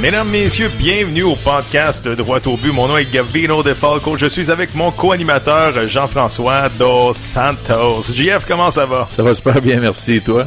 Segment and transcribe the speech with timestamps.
[0.00, 2.72] Mesdames, Messieurs, bienvenue au podcast Droit au but.
[2.72, 4.16] Mon nom est Gavino De Falco.
[4.18, 8.02] Je suis avec mon co-animateur Jean-François Dos Santos.
[8.12, 9.08] JF, comment ça va?
[9.10, 10.16] Ça va super bien, merci.
[10.16, 10.46] Et toi?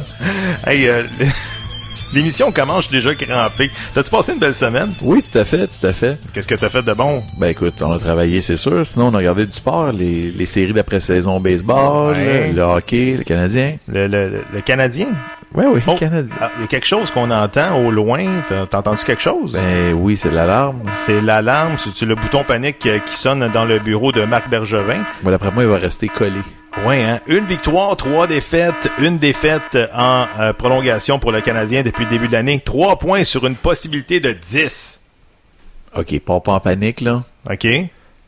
[0.64, 1.02] Hey, euh,
[2.14, 3.70] l'émission commence, déjà crampé.
[3.92, 4.92] T'as-tu passé une belle semaine?
[5.02, 6.16] Oui, tout à fait, tout à fait.
[6.32, 7.22] Qu'est-ce que t'as fait de bon?
[7.36, 8.86] Ben écoute, on a travaillé, c'est sûr.
[8.86, 12.52] Sinon, on a regardé du sport, les, les séries d'après-saison baseball, Ouais.
[12.54, 13.76] le hockey, le Canadien.
[13.88, 15.08] Le, le- le Canadien?
[15.54, 16.34] Oui, oui, Oh, Canadien.
[16.40, 18.42] ah, Il y a quelque chose qu'on entend au loin.
[18.48, 19.52] T'as entendu quelque chose?
[19.54, 20.82] Ben oui, c'est l'alarme.
[20.92, 25.02] C'est l'alarme, c'est le bouton panique euh, qui sonne dans le bureau de Marc Bergevin.
[25.22, 26.38] Bon, d'après moi, il va rester collé.
[26.86, 27.18] Ouais, hein?
[27.26, 32.28] Une victoire, trois défaites, une défaite en euh, prolongation pour le Canadien depuis le début
[32.28, 32.60] de l'année.
[32.64, 35.00] Trois points sur une possibilité de 10.
[35.96, 37.24] OK, pas, pas en panique, là.
[37.50, 37.58] OK?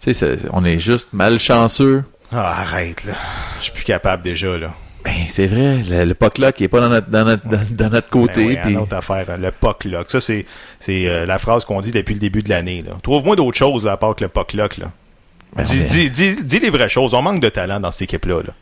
[0.01, 2.03] Tu sais, on est juste malchanceux.
[2.33, 3.13] Ah, arrête, là.
[3.59, 4.73] Je suis plus capable déjà, là.
[5.05, 7.61] Ben, c'est vrai, le, le puck là qui est pas dans notre, dans notre, dans,
[7.71, 8.35] dans notre côté.
[8.45, 10.11] Ben oui, puis- autre affaire, le puck lock.
[10.11, 10.47] Ça, c'est,
[10.79, 12.85] c'est euh, la phrase qu'on dit depuis le début de l'année.
[13.03, 14.31] Trouve-moi d'autres choses là, à part que le.
[14.55, 14.69] Là.
[15.57, 17.15] Ben, dis, on est- dis, dis, dis les vraies choses.
[17.15, 18.43] On manque de talent dans cette équipe-là.
[18.43, 18.53] Là.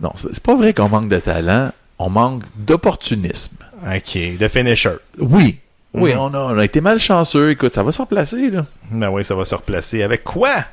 [0.00, 1.70] Non, c'est pas vrai qu'on manque de talent.
[1.98, 3.58] On manque d'opportunisme.
[3.84, 4.18] OK.
[4.38, 4.90] De finisher.
[5.18, 5.58] Oui.
[5.92, 6.20] Oui, Mhm.
[6.20, 7.50] on, a, on a été malchanceux.
[7.50, 8.64] Écoute, ça va se replacer, là.
[8.90, 10.02] Ben oui, ça va se replacer.
[10.02, 10.64] Avec quoi?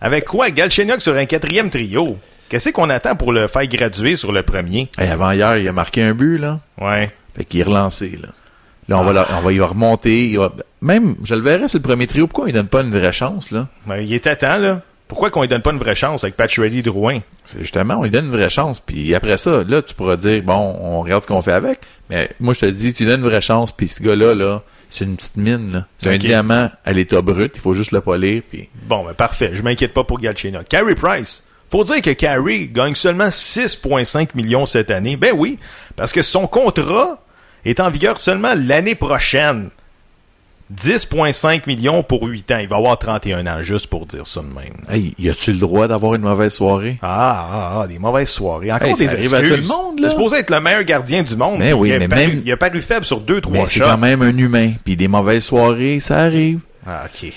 [0.00, 0.50] Avec quoi?
[0.50, 2.16] Galchenyuk sur un quatrième trio.
[2.52, 4.90] Qu'est-ce qu'on attend pour le faire graduer sur le premier?
[4.98, 6.60] Hey, avant hier, il a marqué un but, là.
[6.78, 7.10] Ouais.
[7.34, 8.28] Fait qu'il est relancé, là.
[8.88, 10.36] Là, on, va, la- on va y remonter.
[10.36, 12.26] va- Même, je le verrais, c'est le premier trio.
[12.26, 13.68] Pourquoi il donne pas une vraie chance, là?
[13.86, 14.82] Ben, il était temps, là.
[15.08, 17.20] Pourquoi qu'on lui donne pas une vraie chance avec Patch Drouin?
[17.46, 18.80] C'est Justement, on lui donne une vraie chance.
[18.80, 21.80] Puis après ça, là, tu pourras dire, bon, on regarde ce qu'on fait avec.
[22.10, 23.72] Mais moi, je te dis, tu lui donnes une vraie chance.
[23.72, 25.86] Puis ce gars-là, là, c'est une petite mine, là.
[26.02, 27.52] C'est un diamant à l'état brut.
[27.54, 28.42] Il faut juste le polir.
[28.50, 29.52] Puis Bon, ben parfait.
[29.54, 30.68] Je m'inquiète pas pour Galchenyuk.
[30.68, 31.44] Carey Price.
[31.72, 35.16] Faut dire que Carey gagne seulement 6,5 millions cette année.
[35.16, 35.58] Ben oui,
[35.96, 37.18] parce que son contrat
[37.64, 39.70] est en vigueur seulement l'année prochaine.
[40.74, 42.58] 10,5 millions pour 8 ans.
[42.60, 44.74] Il va avoir 31 ans, juste pour dire ça de même.
[44.90, 46.98] Hey, y a-tu le droit d'avoir une mauvaise soirée?
[47.02, 48.72] Ah, ah, ah, des mauvaises soirées.
[48.72, 49.50] Encore Hey, des arrive à excuses.
[49.50, 50.08] tout le monde, là.
[50.08, 51.56] C'est supposé être le meilleur gardien du monde.
[51.58, 53.52] Mais puis oui, il a mais paru, même- Il a paru faible sur deux, trois
[53.58, 53.84] Mais c'est shots.
[53.86, 54.72] quand même un humain.
[54.84, 56.60] Puis des mauvaises soirées, ça arrive.
[56.86, 57.32] Ah, ok.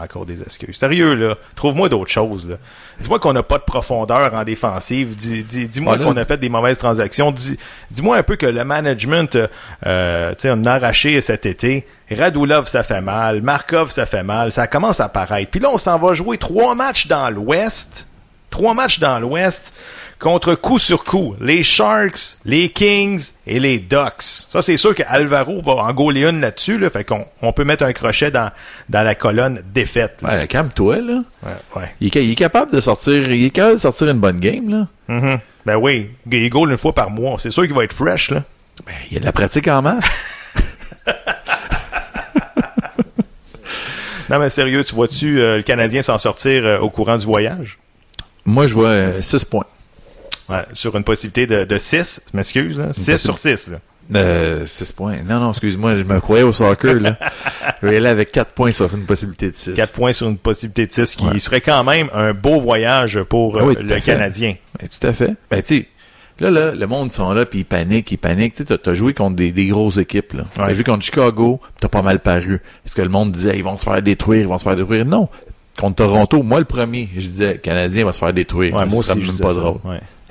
[0.00, 0.76] Encore des excuses.
[0.76, 1.36] Sérieux, là.
[1.56, 2.56] Trouve-moi d'autres choses, là.
[3.00, 5.16] Dis-moi qu'on n'a pas de profondeur en défensive.
[5.16, 7.32] Dis, dis, dis-moi qu'on a fait des mauvaises transactions.
[7.32, 7.58] Dis,
[7.90, 9.46] dis-moi un peu que le management, euh,
[9.86, 11.86] euh, tu sais, on a arraché cet été.
[12.10, 13.42] Radulov, ça fait mal.
[13.42, 14.52] Markov, ça fait mal.
[14.52, 15.50] Ça commence à paraître.
[15.50, 18.06] Puis là, on s'en va jouer trois matchs dans l'Ouest.
[18.50, 19.72] Trois matchs dans l'Ouest
[20.24, 21.36] contre coup sur coup.
[21.40, 24.22] Les Sharks, les Kings et les Ducks.
[24.50, 26.78] Ça, c'est sûr qu'Alvaro va en gauler une là-dessus.
[26.78, 28.50] Là, fait qu'on on peut mettre un crochet dans,
[28.88, 30.20] dans la colonne défaite.
[30.22, 30.38] là.
[30.38, 31.22] Ouais, calme-toi, là.
[31.44, 31.94] Ouais, ouais.
[32.00, 34.40] Il est, ca- il est capable de sortir, il est capable de sortir une bonne
[34.40, 34.86] game, là.
[35.08, 35.38] Mhm.
[35.66, 37.36] Ben oui, il goal une fois par mois.
[37.38, 38.42] C'est sûr qu'il va être fresh, là.
[38.86, 40.04] Ben, il y a de la pratique en masse.
[44.30, 47.78] Non, mais sérieux, tu vois-tu euh, le Canadien s'en sortir euh, au courant du voyage?
[48.46, 49.66] Moi, je vois 6 points.
[50.48, 53.68] Ouais, sur une possibilité de, de 6, je m'excuse, 6 sur 6.
[53.68, 53.78] Là.
[54.14, 55.16] Euh, 6 points.
[55.26, 57.16] Non, non, excuse-moi, je me croyais au soccer, là.
[57.82, 59.72] Je vais aller avec 4 points sur une possibilité de 6.
[59.74, 61.38] 4 points sur une possibilité de 6, qui Ouais.
[61.38, 64.00] serait quand même un beau voyage pour euh, Ah oui, tout le.
[64.00, 64.54] Canadien.
[64.78, 65.34] Ben, tout à fait.
[65.50, 65.86] Ben, tu
[66.40, 68.54] là, là, le monde sont là, puis ils paniquent, ils paniquent.
[68.54, 70.42] Tu t'as joué contre des, des grosses équipes, là.
[70.42, 70.66] Ouais.
[70.68, 72.60] T'as joué contre Chicago, t'as pas mal paru.
[72.84, 75.04] Parce que le monde disait, ils vont se faire détruire, ils vont se faire détruire.
[75.06, 75.28] Non.
[75.78, 78.74] Contre Toronto, moi, le premier, je disais, le Canadien va se faire détruire.
[78.74, 79.60] Ouais, moi je même disais pas ça.
[79.60, 79.80] drôle.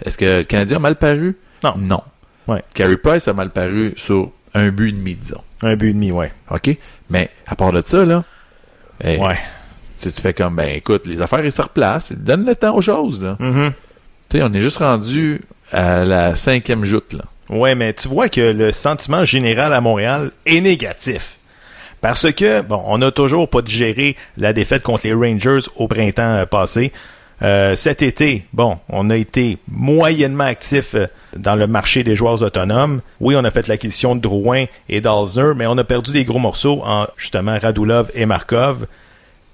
[0.03, 1.37] Est-ce que le Canadien a mal paru?
[1.63, 1.73] Non.
[1.77, 2.01] Non.
[2.47, 2.61] Ouais.
[2.73, 5.41] Carey Price a mal paru sur un but et demi, disons.
[5.61, 6.31] Un but et demi, ouais.
[6.51, 6.75] OK?
[7.09, 8.23] Mais, à part de ça, là,
[9.03, 9.37] eh, Ouais.
[9.99, 12.11] tu, tu fais comme, ben, écoute, les affaires, ils se replacent.
[12.11, 13.37] Donne le temps aux choses, là.
[13.39, 13.71] Mhm.
[14.29, 15.41] Tu sais, on est juste rendu
[15.71, 17.23] à la cinquième joute, là.
[17.49, 21.37] Ouais, mais tu vois que le sentiment général à Montréal est négatif.
[22.01, 26.21] Parce que, bon, on n'a toujours pas digéré la défaite contre les Rangers au printemps
[26.35, 26.91] euh, passé.
[27.41, 32.41] Euh, cet été, bon, on a été moyennement actif euh, dans le marché des joueurs
[32.41, 33.01] autonomes.
[33.19, 36.39] Oui, on a fait l'acquisition de Drouin et d'Alzner, mais on a perdu des gros
[36.39, 38.87] morceaux en justement Radulov et Markov.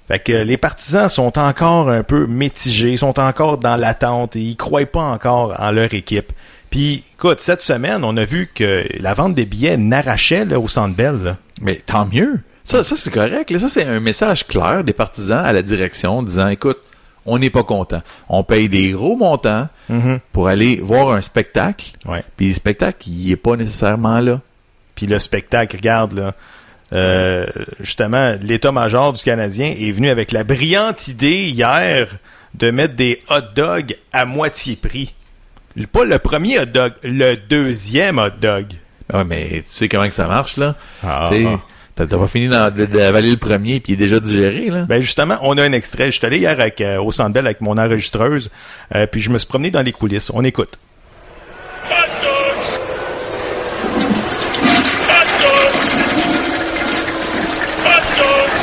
[0.07, 4.57] Fait que les partisans sont encore un peu mitigés, sont encore dans l'attente et ils
[4.57, 6.33] croient pas encore en leur équipe.
[6.69, 10.95] Puis, écoute, cette semaine, on a vu que la vente des billets n'arrachait au Centre
[10.95, 11.37] Bell.
[11.61, 12.39] Mais tant mieux.
[12.63, 13.57] Ça, c'est correct.
[13.57, 16.77] Ça, c'est un message clair des partisans à la direction disant, écoute,
[17.29, 18.01] on n'est pas content.
[18.27, 19.67] On paye des gros montants
[20.33, 21.91] pour aller voir un spectacle.
[22.05, 22.23] Ouais.
[22.37, 24.41] Puis le spectacle, il est pas nécessairement là.
[24.95, 26.33] Puis le spectacle, regarde là.
[26.93, 27.45] euh,
[27.79, 32.07] justement, l'état-major du Canadien est venu avec la brillante idée hier
[32.55, 35.13] de mettre des hot dogs à moitié prix.
[35.91, 38.65] Pas le premier hot dog, le deuxième hot dog.
[39.13, 40.75] Ouais, mais tu sais comment que ça marche, là?
[41.03, 41.29] Ah.
[42.07, 44.85] T'as pas fini d'avaler le premier puis déjà digéré, là?
[44.87, 46.11] Ben justement, on a un extrait.
[46.11, 48.49] Je suis allé hier avec, euh, au Centre Bell avec mon enregistreuse,
[48.95, 50.31] euh, puis je me suis promené dans les coulisses.
[50.33, 50.77] On écoute.
[51.89, 52.79] Hot dogs!
[55.09, 55.79] Hot dogs!
[57.85, 58.59] Hot dogs!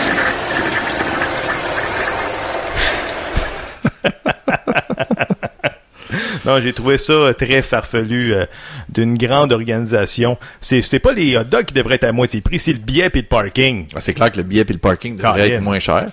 [6.46, 8.46] Non, j'ai trouvé ça très farfelu euh,
[8.88, 10.38] d'une grande organisation.
[10.60, 13.10] C'est c'est pas les hot dogs qui devraient être à moitié prix, c'est le billet
[13.12, 13.86] et le parking.
[13.94, 16.10] Ah, C'est clair que le billet et le parking devraient être moins cher.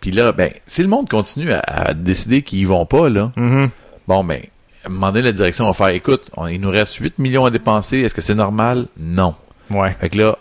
[0.00, 3.32] Puis là, ben, si le monde continue à, à décider qu'ils y vont pas, là,
[3.36, 3.68] Mm-hmm.
[4.08, 4.40] bon, ben,
[4.84, 7.44] à un moment donné, la direction va faire, écoute, on- il nous reste 8 millions
[7.46, 8.88] à dépenser, est-ce que c'est normal?
[8.98, 9.36] Non.
[9.70, 9.94] Ouais.
[10.00, 10.38] Fait que là,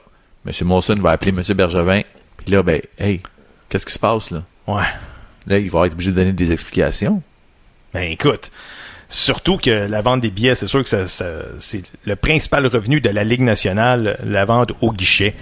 [0.47, 0.51] M.
[0.67, 1.43] Molson va appeler M.
[1.55, 2.01] Bergevin,
[2.37, 3.21] puis là, ben, hey,
[3.69, 4.41] qu'est-ce qui se passe, là?
[4.65, 4.81] Ouais.
[5.45, 7.21] Là, il va être obligé de donner des explications.
[7.93, 8.51] Ben écoute,
[9.11, 13.01] surtout que la vente des billets, c'est sûr que ça, ça- c'est le principal revenu
[13.01, 15.35] de la Ligue nationale, la vente au guichet.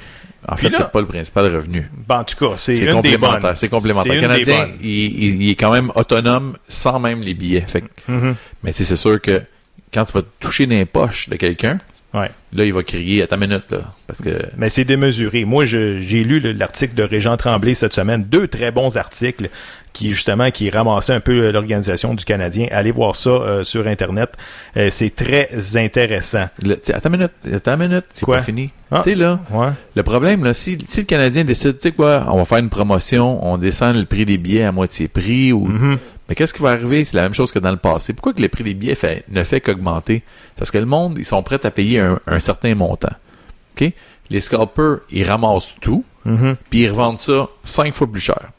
[0.48, 1.90] En Puis fait, c'est pas le principal revenu.
[2.08, 3.58] Ben, en tout cas, c'est complémentaire.
[3.58, 4.14] C'est complémentaire.
[4.14, 7.62] C'est Le Canadien, il, il- il est quand même autonome sans même les billets.
[7.68, 8.34] Fait Mm-hmm.
[8.64, 9.44] Mais c'est sûr que
[9.94, 11.78] quand tu vas toucher dans les poches de quelqu'un,
[12.14, 12.32] Ouais.
[12.54, 13.82] là, il va crier à ta minute, là.
[14.08, 15.46] Parce que, Mais c'est démesuré.
[15.46, 19.50] Moi, j'ai lu le- l'article de Régent Tremblay cette semaine, deux très bons articles
[19.94, 22.68] qui justement qui ramassaient un peu l'organisation du Canadien.
[22.72, 24.32] Allez voir ça euh, sur internet.
[24.78, 26.48] Euh, c'est très intéressant.
[26.82, 28.70] sais, à ta minute, à ta minute, c'est pas fini.
[28.92, 29.02] Ah.
[29.04, 29.68] Tu sais, là, Ouais.
[29.96, 32.70] le problème, là, si, si le Canadien décide, tu sais quoi, on va faire une
[32.70, 35.98] promotion, on descend le prix des billets à moitié prix, ou, Mm-hmm.
[36.30, 37.04] Mais qu'est-ce qui va arriver?
[37.04, 38.14] C'est la même chose que dans le passé.
[38.14, 40.24] Pourquoi que le prix des billets fait, ne fait qu'augmenter?
[40.56, 43.14] Parce que le monde, ils sont prêts à payer un, un certain montant.
[44.30, 46.56] Les scalpers, ils ramassent tout, Mhm.
[46.70, 48.52] puis ils revendent ça cinq fois plus cher.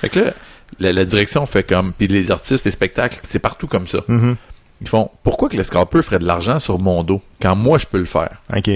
[0.00, 0.32] Fait que là,
[0.78, 4.00] la, la direction fait comme, puis les artistes, les spectacles, c'est partout comme ça.
[4.06, 4.36] Mhm.
[4.82, 7.86] Ils font, pourquoi que le scalper ferait de l'argent sur mon dos quand moi je
[7.86, 8.40] peux le faire?
[8.54, 8.70] OK.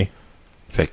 [0.71, 0.93] Fait que,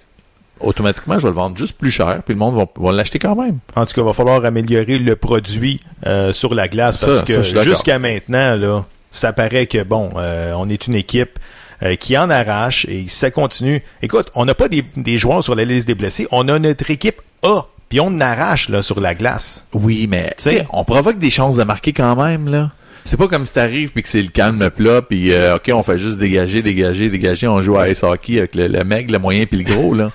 [0.63, 3.35] automatiquement, je vais le vendre juste plus cher, puis le monde va, va l'acheter quand
[3.35, 3.59] même.
[3.75, 7.23] En tout cas, il va falloir améliorer le produit euh, sur la glace parce ça,
[7.23, 11.39] que jusqu'à maintenant, là, ça paraît que bon, euh, on est une équipe
[11.83, 13.81] euh, qui en arrache et ça continue.
[14.01, 16.89] Écoute, on n'a pas des, des joueurs sur la liste des blessés, on a notre
[16.91, 19.65] équipe A, puis on arrache là sur la glace.
[19.73, 22.71] Oui, mais tu T'sais- sais, on provoque des chances de marquer quand même, là.
[23.03, 25.81] C'est pas comme si t'arrives puis que c'est le calme plat puis euh, ok on
[25.81, 29.17] fait juste dégager dégager dégager on joue à ice hockey avec le, le mec le
[29.17, 30.11] moyen puis le gros là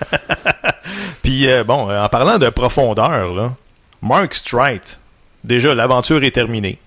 [1.22, 3.52] Puis euh, bon, euh, en parlant de profondeur, là,
[4.02, 5.00] Mark Strite,
[5.44, 6.78] déjà l'aventure est terminée.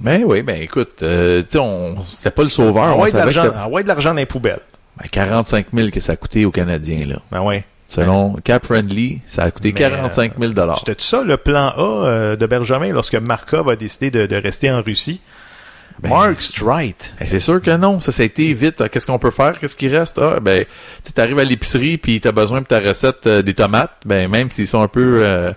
[0.00, 3.16] ben oui ben écoute euh, tu sais on c'était pas le sauveur on Envoie de
[3.16, 4.60] l'argent, envoie de l'argent dans les poubelles.
[5.00, 7.64] ben, 45 000 que ça a coûté aux Canadiens là Ben ouais.
[7.88, 11.68] selon Cap Friendly ça a coûté Mais, euh, 45 000 dollars C'était ça le plan
[11.76, 15.20] A euh, de Benjamin lorsque Markov a décidé de, de rester en Russie?
[16.00, 17.14] Ben, Mark Strite.
[17.18, 18.80] Ben, c'est sûr que non, ça, ça a été vite.
[18.80, 19.58] Ah, Qu'est-ce qu'on peut faire?
[19.58, 20.18] Qu'est-ce qui reste?
[20.18, 20.64] Ah, ben,
[21.02, 23.92] tu arrives à l'épicerie puis t'as besoin pour ta recette euh, des tomates.
[24.04, 25.52] Ben, même s'ils sont un peu, euh,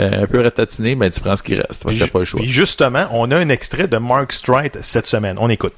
[0.00, 1.84] euh, un peu ratatinés, ben, tu prends ce qui reste.
[1.84, 2.40] Parce que pas le choix.
[2.40, 5.36] Puis justement, on a un extrait de Mark Strite cette semaine.
[5.38, 5.74] On écoute.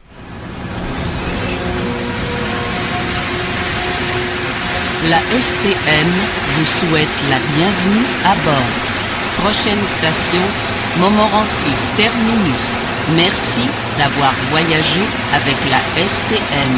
[5.10, 6.08] La STM
[6.54, 9.42] vous souhaite la bienvenue à bord.
[9.42, 10.42] Prochaine station,
[11.00, 12.97] Montmorency Terminus.
[13.16, 15.00] Merci d'avoir voyagé
[15.34, 16.74] avec la STM.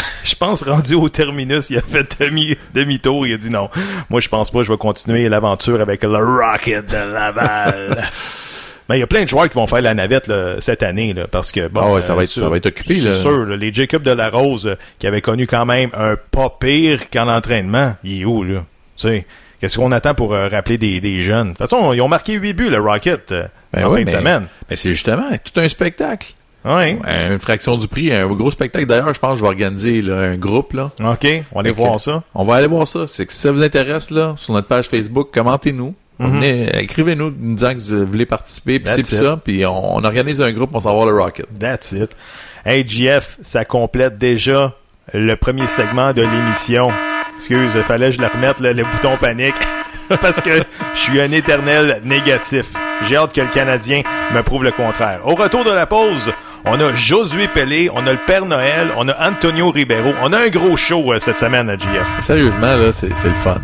[0.24, 3.68] Je pense rendu au terminus, il a fait demi, demi-tour, il a dit non.
[4.10, 8.02] Moi, je pense pas, je vais continuer l'aventure avec le Rocket de Laval.
[8.88, 11.14] Mais il y a plein de joueurs qui vont faire la navette là, cette année,
[11.14, 13.12] là, parce que bon, Ah ouais, ça va euh, être- ça va être occupé, C'est
[13.14, 16.50] sûr, là, les Jacob de la Rose euh, qui avaient connu quand même un pas
[16.60, 18.64] pire qu'en entraînement, il est où là?
[18.96, 19.26] Tu sais,
[19.64, 21.54] qu'est-ce qu'on attend pour euh, rappeler des, des jeunes?
[21.54, 24.04] De toute façon, ils ont marqué 8 buts le Rocket euh, Ben en oui, fin
[24.04, 24.46] de semaine.
[24.68, 26.34] Mais c'est justement tout un spectacle.
[26.66, 26.98] Ouais.
[27.30, 28.84] Une fraction du prix, un gros spectacle.
[28.84, 30.90] D'ailleurs, je pense que je vais organiser là, un groupe, là.
[31.00, 32.22] OK, on va aller voir ça.
[32.34, 33.06] On va aller voir ça.
[33.06, 35.94] C'est que si ça vous intéresse, là, sur notre page Facebook, commentez-nous.
[36.18, 39.04] Venez, Écrivez-nous nous disant que vous voulez participer, puis Mhm.
[39.04, 41.46] C'est ça, puis on, on organise un groupe, on s'en va le Rocket.
[41.58, 42.10] That's it.
[42.66, 44.74] Hey, GF, ça complète déjà
[45.14, 46.90] le premier segment de l'émission.
[47.36, 49.54] Excuse, fallait que je le remette, là, le bouton panique.
[50.20, 50.62] Parce que
[50.94, 52.72] je suis un éternel négatif.
[53.02, 55.20] J'ai hâte que le Canadien me prouve le contraire.
[55.24, 56.30] Au retour de la pause,
[56.64, 60.12] on a Josué Pelé, on a le Père Noël, on a Antonio Ribeiro.
[60.22, 62.06] On a un gros show euh, cette semaine à GF.
[62.20, 63.58] Sérieusement, là, c'est c'est le fun.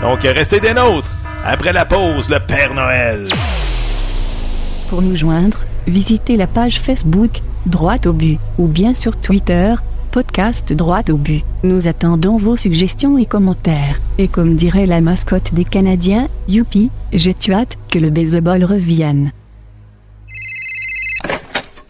[0.00, 1.10] Donc, euh, restez des nôtres.
[1.44, 3.24] Après la pause, le Père Noël.
[4.88, 9.74] Pour nous joindre, visitez la page Facebook, Droite au but, ou bien sur Twitter,
[10.08, 11.44] podcast Droite au but.
[11.62, 13.98] Nous attendons vos suggestions et commentaires.
[14.18, 19.32] Et comme dirait la mascotte des Canadiens, youpi, j'ai hâte que le baseball revienne.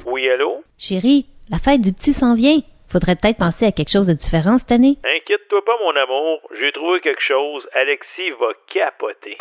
[0.07, 0.63] Oui, allô?
[0.77, 2.61] Chérie, la fête du petit s'en vient.
[2.89, 4.99] Faudrait peut-être penser à quelque chose de différent cette année.
[5.05, 6.41] Inquiète-toi pas, mon amour.
[6.59, 7.67] J'ai trouvé quelque chose.
[7.75, 9.37] Alexis va capoter.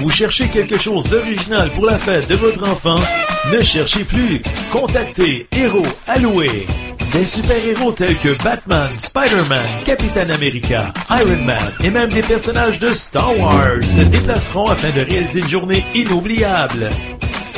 [0.00, 2.98] Vous cherchez quelque chose d'original pour la fête de votre enfant?
[3.52, 4.40] Ne cherchez plus.
[4.72, 6.66] Contactez Héros Alloué.
[7.12, 12.94] Des super-héros tels que Batman, Spider-Man, Captain America, Iron Man et même des personnages de
[12.94, 16.88] Star Wars se déplaceront afin de réaliser une journée inoubliable.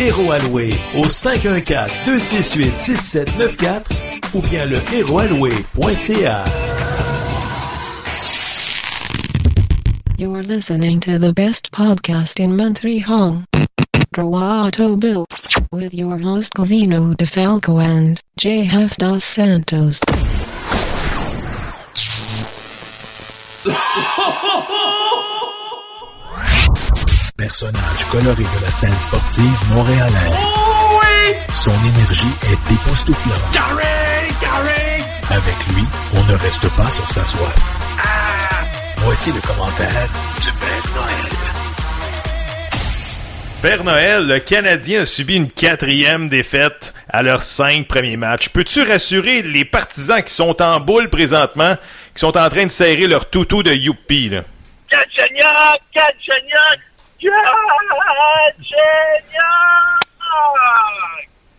[0.01, 3.83] Héros Alloué au 514-268-6794
[4.35, 6.45] ou bien le héroalloué.ca.
[10.23, 13.43] You're listening to the best podcast in Montreal.
[14.15, 15.27] Droito Bill.
[15.73, 19.99] With your host Covino DeFalco and JF Dos Santos.
[27.37, 30.31] Personnage coloré de la scène sportive montréalaise.
[30.35, 31.35] Oh oui!
[31.53, 33.59] Son énergie est époustouflante.
[35.31, 37.57] Avec lui, on ne reste pas sur sa soif.
[37.99, 38.22] Ah!
[39.05, 40.09] Voici le commentaire
[40.41, 41.27] du Père Noël.
[43.61, 48.49] Père Noël, le Canadien a subi une quatrième défaite à leurs cinq premiers matchs.
[48.49, 51.77] Peux-tu rassurer les partisans qui sont en boule présentement,
[52.15, 54.43] qui sont en train de serrer leur toutou de youpi, là?
[54.91, 55.81] Galchenyuk!
[55.95, 56.81] Galchenyuk!
[57.21, 57.83] Galchenyuk!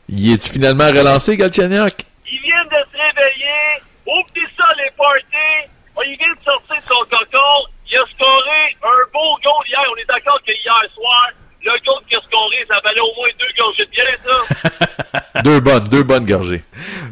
[0.08, 1.94] Il est finalement relancé, Galchenyuk?
[2.32, 3.84] Il vient de se réveiller.
[4.06, 5.73] Oublie ça, les parties.
[6.06, 7.68] Il vient de sortir de son cocon.
[7.90, 9.80] Il a scoré un beau goal hier.
[9.92, 11.30] On est d'accord que hier soir,
[11.62, 15.42] le goal qu'il a scoré, ça valait au moins deux gorgées de bière, ça.
[15.44, 16.64] deux bonnes, deux bonnes gorgées.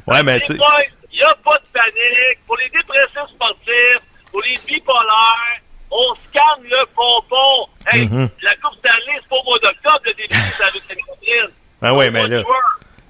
[0.08, 2.40] Ouais, mais tu Il n'y a pas de panique.
[2.48, 5.60] Pour les dépressifs sportifs, pour les bipolaires,
[5.92, 7.68] on scanne le pompon.
[7.92, 8.30] Hey, Mhm.
[8.42, 10.80] la Coupe Stanley, c'est pas au mois d'octobre, le début, ça veut
[11.22, 11.48] dire
[11.82, 12.44] Ah ouais, mais là,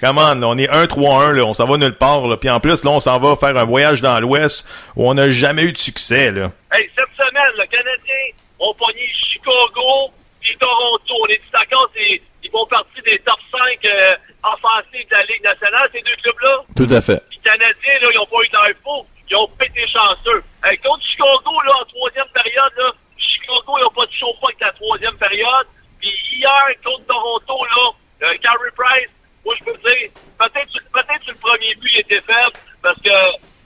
[0.01, 2.35] come on, on est 1-3-1, là, on s'en va nulle part, là.
[2.37, 5.29] Puis en plus, là, on s'en va faire un voyage dans l'Ouest où on n'a
[5.29, 6.51] jamais eu de succès, là.
[6.73, 8.23] Hey, cette semaine, le Canadien
[8.59, 11.13] ont pogné Chicago puis Toronto.
[11.23, 15.43] On est d'accord, c'est- ils font partie des top 5 euh, offensifs de la Ligue
[15.43, 16.57] nationale, ces deux clubs-là?
[16.75, 17.21] Tout à fait.
[17.31, 19.05] Les Canadiens, là, ils ont pas eu d'infos.
[19.29, 20.43] Ils ont pété chanceux.
[20.65, 24.59] Hey, contre Chicago, là, en troisième période, là, Chicago, ils ont pas de chaud avec
[24.59, 25.67] la troisième période.
[26.01, 29.09] Puis hier, contre Toronto, là, euh, Carey Price,
[29.45, 32.99] moi, je peux te dire, peut-être peut-être sur le premier but, il était faible, parce
[33.01, 33.09] que,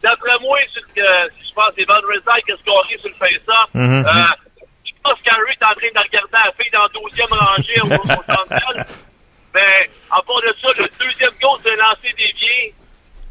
[0.01, 3.15] d'après moi, sur, le- euh, je pense c'est Van Rizal qui a scoré sur le
[3.15, 3.69] face-off.
[3.73, 4.05] Mhm.
[4.05, 4.23] Euh,
[4.85, 7.81] je pense que Carey est en train de regarder la fille dans la douzième rangée
[7.81, 8.85] au, au centre ville.
[9.53, 12.73] Mais, à part de ça, le deuxième goal, c'est un lancer dévié.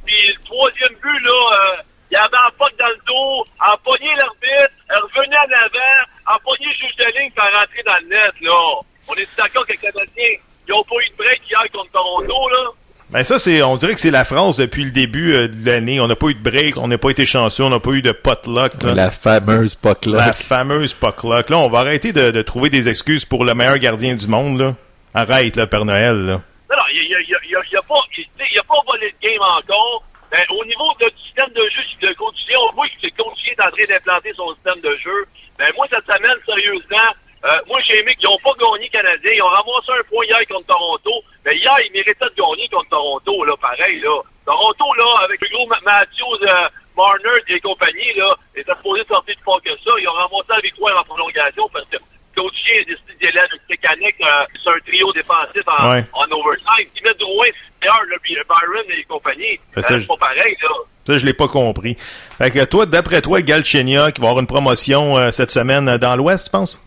[0.06, 1.76] Puis le troisième but, là, euh,
[2.10, 6.72] il avait un pote dans le dos, empoigné l'arbitre, elle revenait en avant, empoigné le
[6.74, 8.80] juge de ligne, faire rentrer dans le net, là.
[9.08, 10.36] On est d'accord que les Canadiens,
[10.68, 12.70] ils n'ont pas eu de break hier contre Toronto, là.
[13.10, 16.00] Ben ça, c'est, on dirait que c'est la France depuis le début euh, de l'année.
[16.00, 18.02] On n'a pas eu de break, on n'a pas été chanceux, on n'a pas eu
[18.02, 18.82] de potluck.
[18.82, 18.94] là.
[18.94, 21.50] La fameuse puck La fameuse potluck.
[21.50, 24.58] Là, on va arrêter de, de trouver des excuses pour le meilleur gardien du monde,
[24.58, 24.74] là.
[25.12, 26.32] Arrête, là, Père Noël, là.
[26.70, 28.58] Non, non, il n'y a, y a- y a pas, il- tu sais, il y
[28.58, 30.02] a pas volé de game encore.
[30.32, 33.10] Mais au niveau de- du système de jeu, si le coach, on voit que le
[33.22, 35.26] coach est en train d'implanter son système de jeu.
[35.60, 37.10] Mais moi, cette semaine, sérieusement,
[37.44, 39.32] euh, moi, j'ai aimé qu'ils n'ont pas gagné Canadien.
[39.34, 41.12] Ils ont ramassé un point hier contre Toronto.
[41.44, 44.16] Mais hier, ils méritaient de gagner contre Toronto, là, pareil, là.
[44.46, 49.34] Toronto, là, avec le gros Ma- Matthews, euh, Marner et compagnie, là, était supposé sortir
[49.34, 49.90] plus fort que ça.
[50.00, 51.96] Ils ont ramassé la victoire en prolongation parce que
[52.36, 56.04] Coachier a décidé d'y aller avec mécanique euh, sur un trio défensif en, Ouais.
[56.12, 56.88] en overtime.
[56.96, 57.46] Ils mettent Drouin,
[57.80, 59.60] meilleur, là, puis Byron et compagnie.
[59.74, 60.68] C'est Euh, c'est pas pareil, là.
[61.06, 61.96] Ça, je l'ai pas compris.
[62.38, 65.98] Fait que toi, d'après toi, Galchenia, qui va avoir une promotion euh, cette semaine euh,
[65.98, 66.80] dans l'Ouest, tu penses?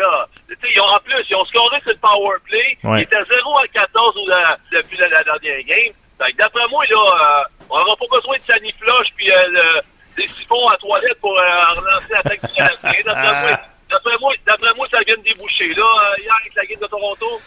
[0.00, 2.78] Là, ils ont, en plus, ils ont scoré sur le power play.
[2.84, 3.00] Ouais.
[3.00, 5.92] Ils étaient 0 à 14 ou la- depuis la, la dernière game.
[6.38, 9.80] D'après moi, là, euh, on n'aura pas besoin de sanifloche puis euh, le-
[10.16, 11.42] des siphons à toilette pour euh,
[11.76, 13.00] relancer l'attaque du Canadien.
[13.06, 13.58] D'après moi,
[13.90, 15.68] d'après moi, d'après moi, ça vient de déboucher.
[15.74, 17.40] Là, euh, hier, avec la game de Toronto,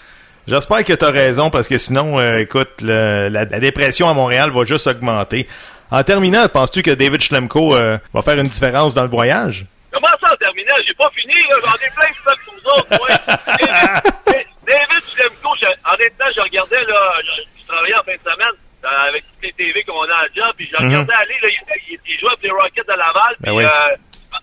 [0.45, 4.13] J'espère que tu as raison parce que sinon, euh, écoute, le- la, la dépression à
[4.13, 5.47] Montréal va juste augmenter.
[5.89, 9.65] En terminant, penses-tu que David Schlemko euh, va faire une différence dans le voyage?
[9.93, 10.73] Comment ça en terminant?
[10.85, 11.55] J'ai pas fini, là.
[11.63, 14.43] J'en ai plein de stuff pour vous autres, ouais.
[14.65, 19.43] David, je- honnêtement, je regardais, là, je, travaillais en fin de semaine euh, avec toutes
[19.43, 20.89] les TV qu'on a à la job, puis je Mhm.
[20.91, 23.65] regardais aller, là, il, il, il jouait avec les Rockets de Laval, puis Ben oui.
[23.65, 23.95] euh,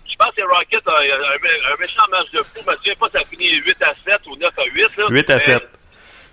[0.09, 3.09] je pense que les Rockets ont un, un méchant match de je me souviens pas,
[3.09, 4.97] ça a fini 8 à 7 ou 9 à 8.
[4.97, 5.05] Là.
[5.09, 5.69] 8 à Mais 7.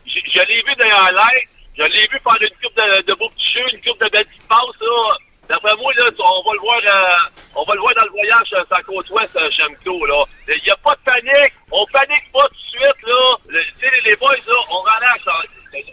[0.06, 1.48] Je, je l'ai vu les highlights.
[1.76, 4.26] Je l'ai vu faire une coupe de, de beaux petits jeux, une coupe de belles
[4.26, 5.16] petites passes, là.
[5.48, 8.46] D'après moi, là, on va le voir, euh, on va le voir dans le voyage
[8.48, 10.24] sur la côte ouest, euh, Chamco, là.
[10.48, 11.52] Il n'y a pas de panique.
[11.72, 13.20] On panique pas tout de suite, là.
[13.48, 15.24] Le- Tu sais, les, les boys, là, on relaxe.
[15.26, 15.42] hein.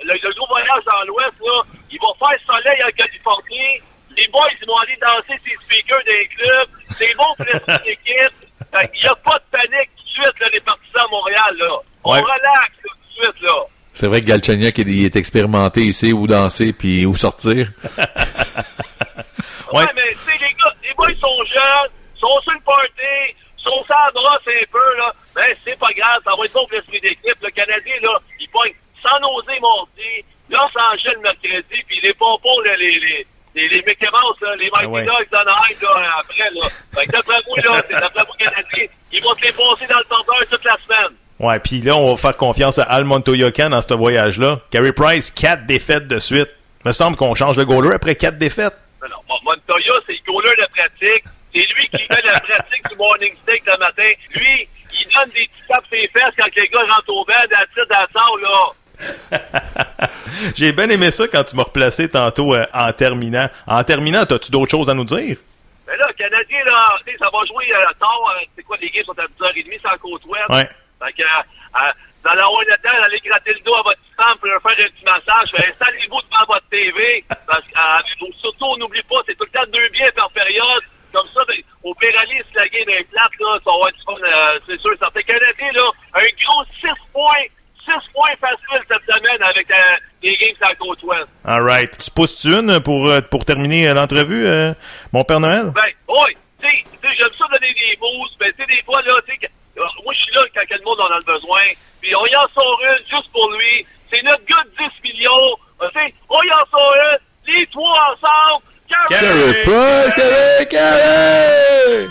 [0.04, 3.80] Le, le gros voyage dans l'ouest, là, il va faire soleil en Californie.
[4.18, 6.70] Les boys, ils vont aller danser ces speakers des clubs.
[6.98, 8.36] C'est bon pour l'esprit d'équipe.
[8.72, 11.56] Fait qu'il n'y a pas de panique tout de suite, là, les partisans à Montréal,
[11.60, 11.72] là.
[12.04, 12.20] On Ouais.
[12.22, 13.56] relaxe, tout de suite, là.
[13.94, 17.72] C'est vrai que Galchenyuk, il il est expérimenté, il sait où danser puis où sortir.
[19.76, 23.84] Ouais, mais tu sais, les gars, les ils sont jeunes, sont sur le party, sont
[23.88, 25.12] sans brosse un peu, là.
[25.36, 27.38] Mais c'est pas grave, ça va être bon pour l'esprit d'équipe.
[27.42, 32.76] Le Canadien, là, il pogne sans oser mardi, Los Angeles mercredi, puis les pompons, là,
[32.78, 35.06] les, les, les, les Mickey Mouse, là, les Mighty Ah ouais.
[35.06, 36.68] Dogs d'Anaheim, là, après, là.
[36.94, 40.06] Fait que d'après moi, là, c'est d'après moi, Canadien, ils vont te les dans le
[40.06, 41.18] tombeur toute la semaine.
[41.40, 44.60] Ouais, puis là, on va faire confiance à Al Montoyokan dans ce voyage-là.
[44.72, 46.50] Carey Price, quatre défaites de suite.
[46.86, 48.76] Me semble qu'on change de goaler après quatre défaites.
[49.46, 51.24] Montoya, c'est le goaler de pratique.
[51.54, 54.12] C'est lui qui fait la pratique du morning stick le matin.
[54.34, 57.66] Lui, il donne des petits tapes ses fesses quand les gars rentrent au bed, à
[57.68, 58.72] titre d'assaut, là.
[60.56, 63.48] J'ai bien aimé ça quand tu m'as replacé tantôt euh, en terminant.
[63.68, 65.38] En terminant, as-tu d'autres choses à nous dire?
[65.88, 68.34] Mais là, le Canadien, là, ça va jouer euh, tard.
[68.36, 70.50] euh, c'est quoi, les games sont à 10h30 sur la côte ouest.
[70.50, 70.70] Ouais.
[71.06, 71.24] Fait que,
[72.26, 74.48] euh, euh, vous allez avoir le temps d'aller gratter le dos à votre femme pour
[74.48, 75.50] leur faire un petit massage.
[75.54, 77.24] Installez-vous devant votre TV.
[77.46, 80.84] Parce que, euh, surtout, on n'oublie pas, c'est tout le temps deux biens par période.
[81.14, 84.20] Comme ça, ben, au Péralis, si la game est plate, là, ça va être fun,
[84.20, 84.92] euh, c'est sûr.
[85.00, 87.48] Ça fait Canadien, là, un gros 6 points.
[87.86, 89.76] 6 points faciles cette semaine avec euh,
[90.24, 91.28] les games sur la côte ouest.
[91.46, 91.98] All right.
[91.98, 94.74] Tu pousses-tu une pour, euh, pour terminer l'entrevue, euh,
[95.14, 95.72] mon Père Noël?
[95.76, 99.14] Ben, oui, tu sais, j'aime ça donner des boosts, mais tu sais, des fois, là,
[99.28, 101.62] tu sais, moi, je suis là quand quel monde en a le besoin,
[102.06, 103.84] puis on y en sort une juste pour lui.
[104.12, 108.64] C'est notre gars de 10 millions, on y en sort une, les trois ensemble,
[109.10, 112.10] Carey Price, Carey, Carey!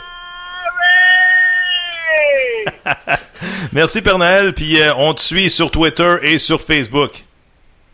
[3.73, 7.13] Merci, Père Noël, puis euh, on te suit sur Twitter et sur Facebook.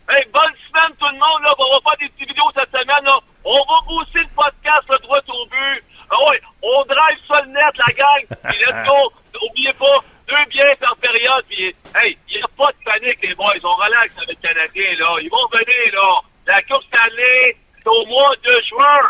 [0.09, 3.05] Hey, bonne semaine tout le monde, là, on va faire des petites vidéos cette semaine,
[3.05, 3.19] là.
[3.43, 5.83] On va booster le podcast, le droit au but.
[6.09, 9.13] Ah ouais, on drive sur le net, la gang, puis let's go.
[9.33, 13.35] N'oubliez pas, deux biens par période, puis hey, il n'y a pas de panique, les
[13.35, 15.17] boys, on relaxe avec les Canadiens, là.
[15.21, 16.21] Ils vont venir, là.
[16.47, 19.01] La Coupe Stanley, c'est au mois de juin.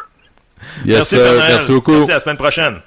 [0.85, 1.37] Yes, merci, Noël.
[1.37, 1.91] Merci beaucoup.
[1.91, 2.81] Merci, à la semaine prochaine.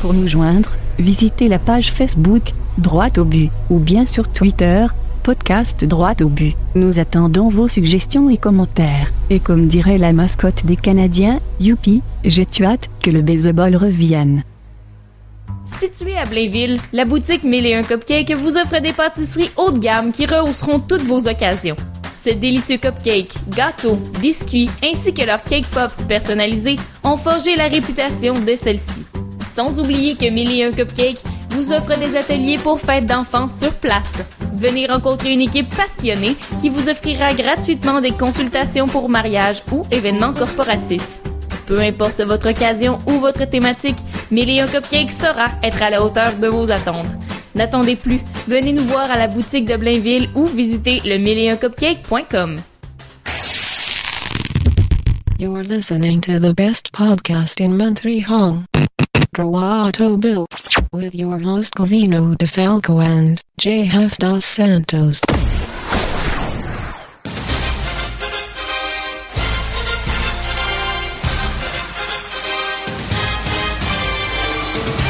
[0.00, 2.44] Pour nous joindre, visitez la page Facebook
[2.78, 4.86] Droite au but ou bien sur Twitter
[5.22, 6.56] podcast Droite au but.
[6.74, 9.10] Nous attendons vos suggestions et commentaires.
[9.28, 14.44] Et comme dirait la mascotte des Canadiens, youpi, j'ai hâte que le baseball revienne?
[15.80, 20.26] Située à Blainville, la boutique 1001 Cupcakes vous offre des pâtisseries haut de gamme qui
[20.26, 21.76] rehausseront toutes vos occasions.
[22.16, 28.34] Ces délicieux cupcakes, gâteaux, biscuits ainsi que leurs cake pops personnalisés ont forgé la réputation
[28.34, 29.06] de celle-ci.
[29.54, 34.22] Sans oublier que 1001 Cupcakes vous offre des ateliers pour fêtes d'enfants sur place.
[34.54, 40.34] Venez rencontrer une équipe passionnée qui vous offrira gratuitement des consultations pour mariage ou événements
[40.34, 41.20] corporatifs.
[41.70, 43.98] Peu importe votre occasion ou votre thématique,
[44.32, 47.16] 1001 Cupcakes saura être à la hauteur de vos attentes.
[47.54, 52.56] N'attendez plus, venez nous voir à la boutique de Blainville ou visitez le 1001cupcake.com.
[55.38, 58.64] You're listening to the best podcast in Montreal.
[59.32, 60.46] Droito Bill.
[60.92, 64.18] With your host Covino DeFalco and J.F.
[64.18, 65.20] Dos Santos.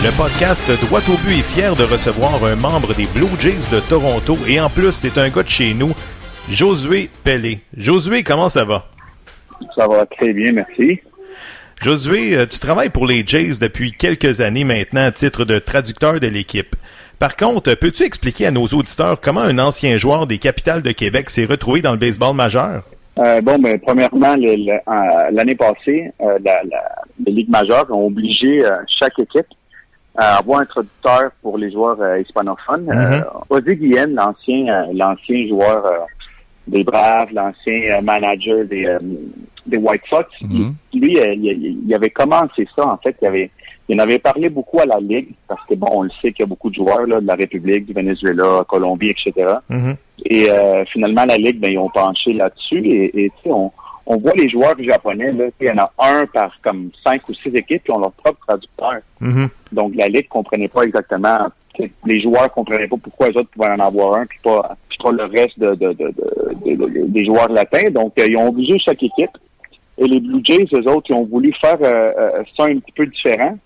[0.03, 3.81] Le podcast Droit au but est fier de recevoir un membre des Blue Jays de
[3.87, 5.91] Toronto et en plus, c'est un gars de chez nous,
[6.49, 7.61] Josué Pellé.
[7.77, 8.87] Josué, comment ça va?
[9.77, 11.01] Ça va très bien, merci.
[11.83, 16.19] Josué, euh, tu travailles pour les Jays depuis quelques années maintenant à titre de traducteur
[16.19, 16.75] de l'équipe.
[17.19, 21.29] Par contre, peux-tu expliquer à nos auditeurs comment un ancien joueur des capitales de Québec
[21.29, 22.85] s'est retrouvé dans le baseball majeur?
[23.19, 24.35] Euh, bon, ben, premièrement,
[25.31, 26.83] l'année passée, euh, la, la,
[27.27, 29.47] les ligues majeures ont obligé euh, chaque équipe
[30.17, 32.85] à avoir un traducteur pour les joueurs euh, hispanophones.
[32.85, 32.91] Mhm.
[32.91, 35.85] Euh, Ozzy Guillen, l'ancien, euh, l'ancien joueur
[36.67, 38.97] des Braves, l'ancien manager des,
[39.67, 40.75] des White Sox, Mhm.
[40.95, 43.17] lui, il, il avait commencé ça, en fait.
[43.23, 43.51] Il, avait,
[43.89, 46.41] il en avait parlé beaucoup à la Ligue, parce que, bon, on le sait qu'il
[46.41, 49.55] y a beaucoup de joueurs là, de la République, du Venezuela, Colombie, etc.
[49.69, 49.97] Mhm.
[50.27, 53.73] Et euh, finalement, la Ligue, ben, ils ont penché là-dessus et, et tu sais, on,
[54.07, 57.35] on voit les joueurs japonais, là, il y en a un par comme cinq ou
[57.35, 59.01] six équipes qui ont leur propre traducteur.
[59.73, 61.39] Donc, la Ligue comprenait pas exactement,
[62.05, 65.13] les joueurs comprenaient pas pourquoi les autres pouvaient en avoir un, puis pas, puis pas
[65.13, 67.89] le reste de, de, de, de- de- de- des joueurs latins.
[67.91, 69.31] Donc, euh, ils ont obligé chaque équipe.
[69.99, 72.93] Et les Blue Jays, eux autres, ils ont voulu faire euh, euh, ça un petit
[72.93, 73.57] peu différent.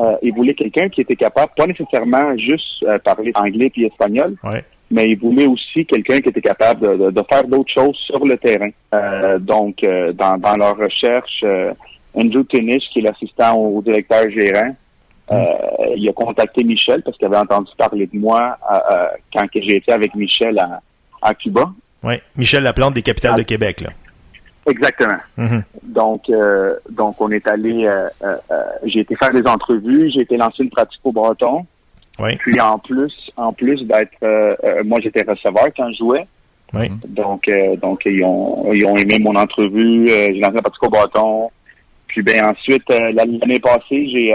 [0.00, 4.34] Euh, ils voulaient quelqu'un qui était capable, pas nécessairement juste euh, parler anglais puis espagnol,
[4.42, 4.64] Ouais.
[4.90, 8.24] mais ils voulaient aussi quelqu'un qui était capable de, de- de faire d'autres choses sur
[8.26, 8.70] le terrain.
[8.94, 11.72] Euh, donc, euh, dans, dans leur recherche, euh,
[12.14, 14.74] Andrew Tennis, qui est l'assistant au directeur gérant,
[15.30, 15.44] euh,
[15.96, 19.76] il a contacté Michel parce qu'il avait entendu parler de moi euh, euh, quand j'ai
[19.76, 20.80] été avec Michel à,
[21.22, 21.72] à Cuba.
[22.02, 22.20] Ouais.
[22.36, 23.90] Michel Laplante des capitales de Québec, là.
[24.66, 25.18] Exactement.
[25.36, 25.62] Mhm.
[25.82, 27.86] Donc, euh, donc on est allé,
[28.84, 31.66] j'ai été faire des entrevues, j'ai été lancer une pratique au bâton.
[32.18, 32.36] Oui.
[32.36, 36.26] Puis en plus, en plus d'être, moi j'étais receveur quand je jouais.
[36.74, 36.90] Oui.
[37.08, 40.08] Donc, euh, donc ils ont, ils ont aimé mon entrevue.
[40.08, 41.50] j'ai lancé la pratique au bâton.
[42.08, 44.34] Puis ben ensuite, l'année passée, j'ai,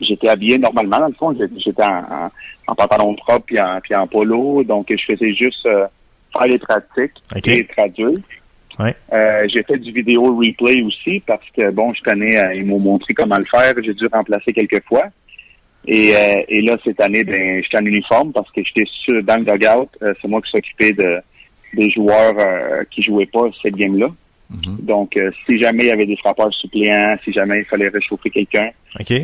[0.00, 1.36] j'étais habillé normalement dans le fond.
[1.58, 2.30] J'étais- en, en,
[2.68, 4.62] en pantalon propre puis en, puis en polo.
[4.64, 5.86] Donc je faisais juste euh,
[6.32, 7.48] faire les pratiques OK.
[7.48, 8.18] et traduire.
[8.78, 8.94] Ouais.
[9.12, 12.78] Euh, j'ai fait du vidéo replay aussi parce que bon, je connais, euh, ils m'ont
[12.78, 13.72] montré comment le faire.
[13.82, 15.04] J'ai dû remplacer quelques fois.
[15.88, 19.36] Et, euh, et là, cette année, ben, j'étais en uniforme parce que j'étais sur, dans
[19.36, 19.88] le dugout.
[20.02, 21.20] Euh, c'est moi qui s'occupais de,
[21.74, 24.08] des joueurs euh, qui jouaient pas cette game-là.
[24.50, 28.30] Donc, euh, si jamais il y avait des frappeurs suppléants, si jamais il fallait réchauffer
[28.30, 28.70] quelqu'un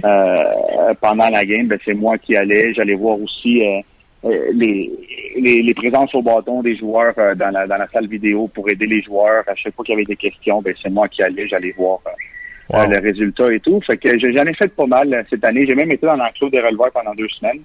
[0.04, 2.74] euh, pendant la game, ben, c'est moi qui allais.
[2.74, 4.90] J'allais voir aussi euh, les,
[5.36, 8.86] les, les présences au bâton des joueurs dans, la, dans la salle vidéo pour aider
[8.86, 9.44] les joueurs.
[9.46, 11.46] À chaque fois qu'il y avait des questions, ben, c'est moi qui allais.
[11.48, 12.00] J'allais voir
[12.74, 13.80] euh, le résultat et tout.
[13.86, 15.66] Fait que j'en ai fait pas mal cette année.
[15.66, 17.60] J'ai même été dans l'enclos des releveurs pendant deux semaines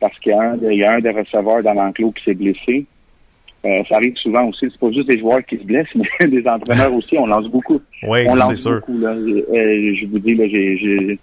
[0.00, 2.86] parce qu'il y y a un des receveurs dans l'enclos qui s'est blessé.
[3.64, 4.66] Euh, ça arrive souvent aussi.
[4.70, 7.18] C'est pas juste des joueurs qui se blessent, mais des entraîneurs aussi.
[7.18, 7.80] On lance beaucoup.
[8.04, 8.74] Oui, on ça, lance sûr.
[8.80, 8.98] beaucoup.
[8.98, 9.10] Là.
[9.10, 11.18] Euh, je vous dis, là, j'ai, j'ai-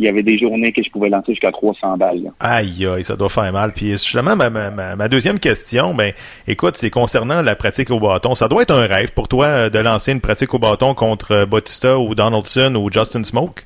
[0.00, 2.24] il y avait des journées que je pouvais lancer jusqu'à 300 balles.
[2.24, 2.30] là.
[2.40, 3.72] Aïe, aïe, ça doit faire mal.
[3.72, 6.12] Puis justement, ma, ma, ma- deuxième question, ben,
[6.48, 8.34] écoute, c'est concernant la pratique au bâton.
[8.34, 11.30] Ça doit être un rêve pour toi euh, de lancer une pratique au bâton contre
[11.32, 13.62] euh, Bautista ou Donaldson ou Justin Smoke?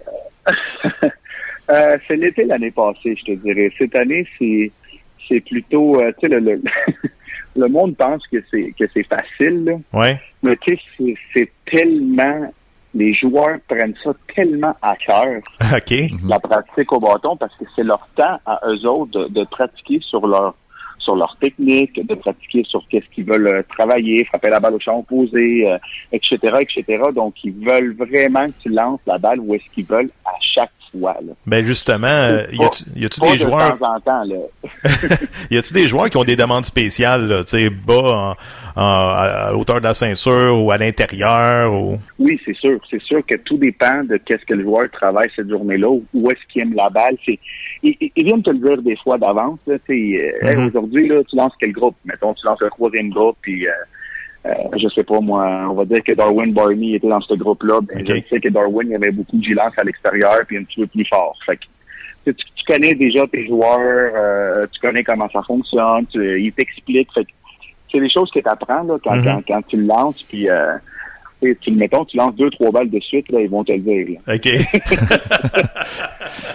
[1.71, 3.71] Euh, c'est l'été l'année passée, je te dirais.
[3.77, 4.71] Cette année, c'est
[5.29, 6.63] c'est plutôt, euh, tu sais, le, le,
[7.59, 9.73] le monde pense que c'est que c'est facile, là.
[9.93, 10.21] Ouais.
[10.43, 12.51] mais tu sais, c'est- tellement,
[12.95, 15.43] les joueurs prennent ça tellement à cœur.
[16.29, 20.01] La pratique au bâton parce que c'est leur temps à eux autres de, de pratiquer
[20.01, 20.55] sur leur
[21.01, 24.81] sur leur technique, de pratiquer sur qu'est-ce qu'ils veulent euh, travailler, frapper la balle au
[24.81, 25.79] champ opposé, euh,
[26.13, 27.03] etc., etc.
[27.15, 30.71] Donc, ils veulent vraiment que tu lances la balle où est-ce qu'ils veulent à chaque
[30.91, 31.17] fois.
[31.25, 31.33] Là.
[31.47, 33.05] Ben justement, euh, y a-tu des
[33.37, 34.37] de joueurs, temps en temps, là.
[35.51, 38.37] y a-tu des joueurs qui ont des demandes spéciales, tu sais, bas
[38.77, 41.99] en, en- à hauteur de la ceinture ou à l'intérieur ou?
[42.19, 42.79] Oui, c'est sûr.
[42.91, 46.53] C'est sûr que tout dépend de qu'est-ce que le joueur travaille cette journée-là, où est-ce
[46.53, 47.17] qu'il aime la balle.
[47.25, 47.39] C'est,
[47.83, 49.59] ils, ils- viennent te le dire des fois d'avance.
[49.89, 50.67] Hey, Mhm.
[50.69, 51.97] aujourd'hui, là, tu lances quel groupe?
[52.05, 53.71] Mettons, tu lances le troisième groupe, puis euh,
[54.47, 57.81] euh, je sais pas moi, on va dire que Darwin Barney était dans ce groupe-là.
[57.83, 60.65] Ben, Je sais que Darwin, il y avait beaucoup de gilance à l'extérieur, puis un
[60.65, 61.37] petit peu plus fort.
[61.45, 66.53] Fait que, tu, connais déjà tes joueurs, euh, tu connais comment ça fonctionne, tu, ils
[66.53, 67.09] t'expliquent.
[67.91, 70.77] C'est des choses que tu apprends là, quand, quand, quand tu le lances, puis euh,
[71.41, 73.73] tu sais, tu mettons, tu lances deux, trois balles de suite, là, ils vont te
[73.73, 74.19] le dire.
[74.27, 74.35] là.
[74.35, 74.49] OK.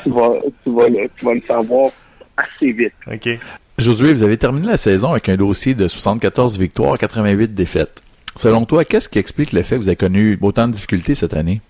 [0.04, 1.89] Tu vas, tu, vas le, tu vas le savoir
[2.36, 2.93] assez vite.
[3.08, 3.39] OK.
[3.77, 8.01] Josué, vous avez terminé la saison avec un dossier de 74 victoires, 88 défaites.
[8.36, 11.33] Selon toi, qu'est-ce qui explique le fait que vous avez connu autant de difficultés cette
[11.33, 11.62] année?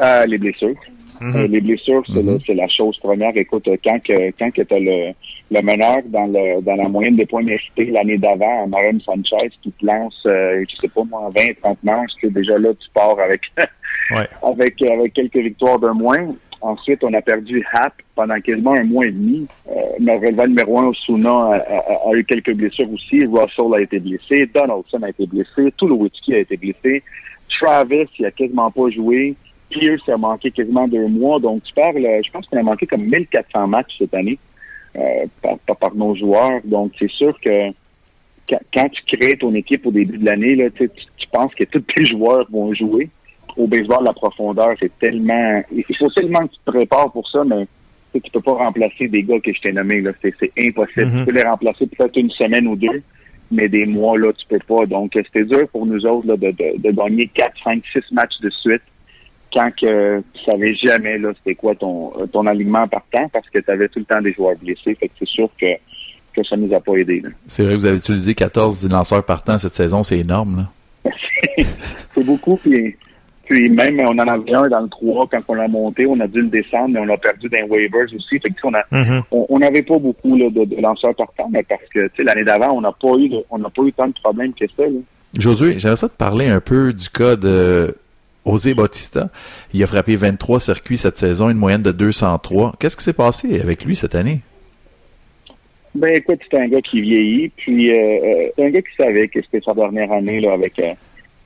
[0.00, 0.74] Euh, les blessures.
[1.20, 1.36] Mhm.
[1.36, 2.34] Euh, les blessures, c'est Mhm.
[2.34, 3.32] la- c'est la chose première.
[3.36, 5.12] Écoute, euh, quand que quand que t'as le,
[5.50, 9.72] le meneur dans le dans la moyenne des points mérités l'année d'avant, Marem Sanchez, qui
[9.72, 13.18] te lance, euh, je sais pas moi, 20, 30 manches, c'est déjà là tu pars
[13.18, 13.40] avec
[14.12, 14.28] Ouais.
[14.42, 16.34] avec avec quelques victoires de moins.
[16.60, 19.46] Ensuite, on a perdu Hap pendant quasiment un mois et demi.
[19.70, 23.24] Euh, notre relevant numéro un, Osuna, a, a- a eu quelques blessures aussi.
[23.24, 24.46] Russell a été blessé.
[24.52, 25.72] Donaldson a été blessé.
[25.76, 27.02] Tulowitzki a été blessé.
[27.48, 29.34] Travis, il a quasiment pas joué.
[29.70, 31.38] Pierce a manqué quasiment deux mois.
[31.38, 34.38] Donc, tu parles, je pense qu'on a manqué comme 1400 matchs cette année
[34.96, 35.26] euh,
[35.66, 36.60] par, par, nos joueurs.
[36.64, 37.68] Donc, c'est sûr que
[38.48, 41.80] quand, quand tu crées ton équipe au début de l'année, tu tu penses que tous
[41.80, 43.10] tes joueurs vont jouer.
[43.58, 45.62] Au baseball, la profondeur, c'est tellement...
[45.70, 47.68] Il faut tellement que tu te prépares pour ça, mais tu
[48.14, 50.00] sais, tu peux pas remplacer des gars que je t'ai nommés.
[50.00, 50.12] Là.
[50.22, 51.06] C'est, c'est impossible.
[51.06, 51.18] Mhm.
[51.18, 53.02] Tu peux les remplacer peut-être une semaine ou deux,
[53.50, 54.86] mais des mois, là, tu peux pas.
[54.86, 58.40] Donc, c'était dur pour nous autres là, de, de, de gagner 4, 5, 6 matchs
[58.40, 58.82] de suite
[59.52, 63.70] quand que tu savais jamais là c'était quoi ton ton alignement partant parce que tu
[63.70, 64.94] avais tout le temps des joueurs blessés.
[64.94, 65.66] Fait que c'est sûr que,
[66.34, 67.20] que ça nous a pas aidé.
[67.20, 67.30] là.
[67.46, 70.68] C'est vrai que vous avez utilisé 14 lanceurs partants cette saison, c'est énorme.
[71.04, 71.12] Là.
[72.14, 72.56] c'est beaucoup.
[72.56, 72.96] Puis,
[73.48, 76.06] puis même, on en avait un dans le 3 quand on l'a monté.
[76.06, 78.38] On a dû le descendre, mais on l'a perdu dans les waivers aussi.
[78.38, 79.22] Fait que, on a, Mhm.
[79.30, 82.80] on n'avait pas beaucoup là, de, de lanceurs partants, mais parce que l'année d'avant, on
[82.80, 84.82] n'a pas eu de- on n'a pas eu tant de problèmes que ça.
[84.84, 84.98] Là.
[85.38, 87.94] Josué, j'aimerais ça te parler un peu du cas de
[88.46, 89.28] José Bautista.
[89.74, 92.74] Il a frappé 23 circuits cette saison, une moyenne de 203.
[92.80, 94.40] Qu'est-ce qui s'est passé avec lui cette année?
[95.94, 99.26] Ben écoute, c'est un gars qui vieillit, puis euh, euh, c'est un gars qui savait
[99.28, 100.92] que c'était sa dernière année là, avec euh,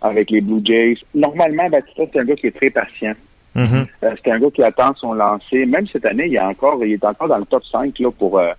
[0.02, 0.98] avec les Blue Jays.
[1.14, 3.14] Normalement, Batista, c'est un gars qui est très patient.
[3.54, 3.86] Mhm.
[4.04, 5.66] Euh, c'est un gars qui attend son lancer.
[5.66, 8.38] Même cette année, il, a encore, il est encore dans le top 5 là, pour,
[8.38, 8.52] euh,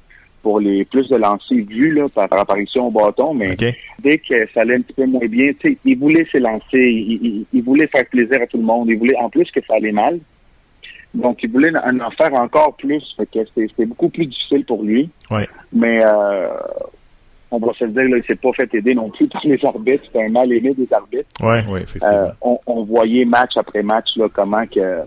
[0.43, 3.56] pour les plus de lancers vus là, par apparition au bâton, mais
[3.99, 5.51] dès que ça allait un petit peu moins bien,
[5.86, 8.97] il voulait se lancer, il, il- il voulait faire plaisir à tout le monde, il
[8.97, 10.19] voulait, en plus que ça allait mal,
[11.13, 14.84] donc il voulait en, faire encore plus, fait que c'était c'était beaucoup plus difficile pour
[14.84, 15.47] lui, Ouais.
[15.71, 16.47] mais euh,
[17.54, 19.63] on va se le dire, là, il s'est pas fait aider non plus par les
[19.63, 21.30] arbitres, c'était un mal aimé des arbitres.
[21.42, 21.63] Ouais.
[21.70, 22.16] Oui, effectivement.
[22.16, 25.02] Euh, on, on voyait match après match là, comment que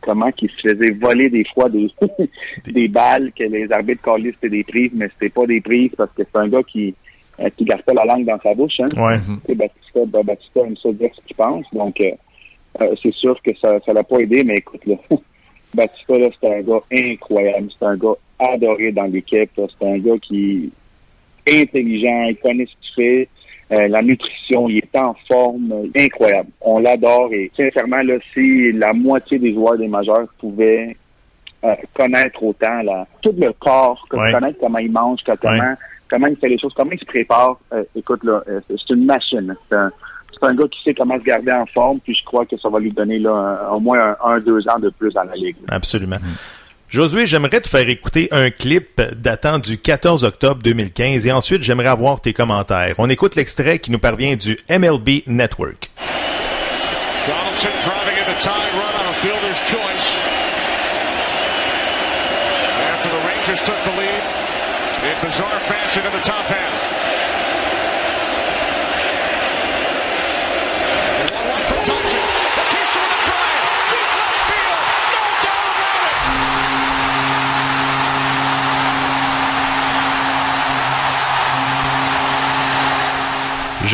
[0.00, 1.90] comment qu'il se faisait voler des fois des,
[2.66, 6.10] des balles que les arbitres callaient c'était des prises, mais c'était pas des prises parce
[6.12, 6.94] que c'est un gars qui
[7.40, 8.78] euh, qui garde pas la langue dans sa bouche.
[8.80, 8.88] Hein.
[8.96, 9.18] Ouais.
[9.18, 12.10] Tu sais, Batista, ben, Batista aime ça dire ce qu'il pense, donc euh,
[12.80, 14.96] euh, c'est sûr que ça ça l'a pas aidé, mais écoute là,
[15.74, 20.18] Batista là c'est un gars incroyable, c'est un gars adoré dans l'équipe, c'est un gars
[20.20, 20.70] qui
[21.48, 23.28] intelligent, il connaît ce qu'il fait.
[23.72, 26.50] Euh, la nutrition, il est en forme, incroyable.
[26.60, 30.94] On l'adore et sincèrement, là, si la moitié des joueurs des majeurs pouvaient
[31.64, 34.32] euh, connaître autant là, tout le corps, Ouais.
[34.32, 35.74] connaître comment il mange, comment,
[36.08, 39.06] comment il fait les choses, comment il se prépare, euh, écoute, là, euh, c'est une
[39.06, 39.54] machine.
[39.70, 39.90] C'est un,
[40.32, 42.68] c'est un gars qui sait comment se garder en forme, puis je crois que ça
[42.68, 45.34] va lui donner là, un- au moins un, un, deux ans de plus dans la
[45.36, 45.56] ligue.
[45.70, 46.16] Absolument.
[46.88, 51.88] Josué, j'aimerais te faire écouter un clip datant du 14 octobre 2015 et ensuite j'aimerais
[51.88, 52.94] avoir tes commentaires.
[52.98, 55.90] On écoute l'extrait qui nous parvient du MLB Network.
[57.26, 60.18] Donaldson driving in the tying run on a fielder's choice.
[62.92, 64.22] After the Rangers took the lead
[65.04, 67.03] in bizarre fashion in the top half.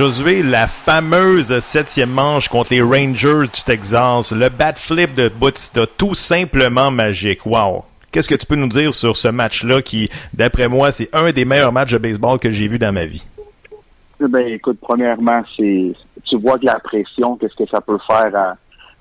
[0.05, 5.83] Josué, la fameuse septième manche contre les Rangers du Texas, le bat flip de Bautista,
[5.99, 7.45] tout simplement magique.
[7.45, 7.85] Wow!
[8.11, 11.45] Qu'est-ce que tu peux nous dire sur ce match-là qui, d'après moi, c'est un des
[11.45, 13.27] meilleurs matchs de baseball que j'ai vu dans ma vie?
[14.23, 15.93] Eh Ben, écoute, premièrement, c'est
[16.25, 18.57] tu vois que la pression, qu'est-ce que ça peut faire à,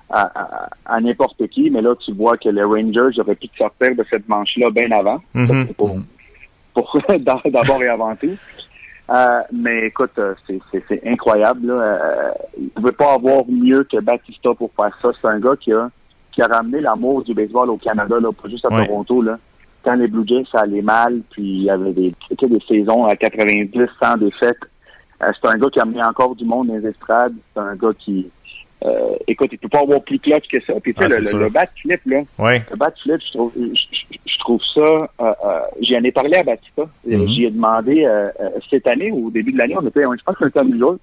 [0.09, 3.55] à, à, à n'importe qui, mais là, tu vois que les Rangers auraient pu te
[3.57, 5.67] sortir de cette manche-là bien avant, Mhm.
[5.77, 5.97] pour,
[6.73, 8.35] pour d'abord et avant tout.
[9.11, 11.67] Euh, mais écoute, euh, c'est- incroyable.
[11.67, 11.73] Là.
[11.73, 15.09] Euh, il ne pouvait pas avoir mieux que Batista pour faire ça.
[15.19, 15.89] C'est un gars qui a,
[16.31, 18.85] qui a ramené l'amour du baseball au Canada, là, pas juste à Ouais.
[18.85, 19.21] Toronto.
[19.21, 19.39] Là.
[19.83, 22.13] Quand les Blue Jays, ça allait mal, puis il y avait des,
[22.67, 24.57] saisons à 90, 100 défaites.
[25.23, 27.33] Euh, c'est un gars qui a amené encore du monde dans les estrades.
[27.53, 28.29] C'est un gars qui...
[28.85, 30.73] Euh, écoute, il peut pas avoir plus clutch que ça.
[30.81, 32.63] Puis tu sais, Ah, le, le, le bat flip, là, Ouais.
[32.71, 33.61] le bat flip, je trouve, je,
[34.25, 34.81] je- trouve ça...
[34.81, 36.83] Euh, euh, J'en ai parlé à Batista.
[37.05, 37.27] Mhm.
[37.27, 40.23] J'y ai demandé euh, euh, cette année, ou au début de l'année, on était, je
[40.23, 41.01] pense qu'on était à New York,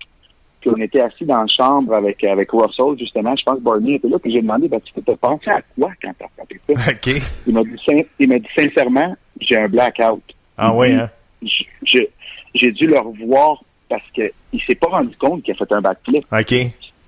[0.61, 3.37] puis on était assis dans la chambre avec avec Russell, justement.
[3.37, 6.13] Je pense que Barney était là, puis j'ai demandé, Batista, t'as pensé à quoi quand
[6.19, 6.73] t'as frappé ça?
[6.93, 7.23] OK.
[7.47, 10.23] Il m'a dit, sin- il m'a dit sincèrement, j'ai un blackout.
[10.57, 11.11] Ah dit, hein?
[12.55, 15.81] J'ai dû le revoir parce que il s'est pas rendu compte qu'il a fait un
[15.83, 16.25] backflip.
[16.33, 16.55] OK.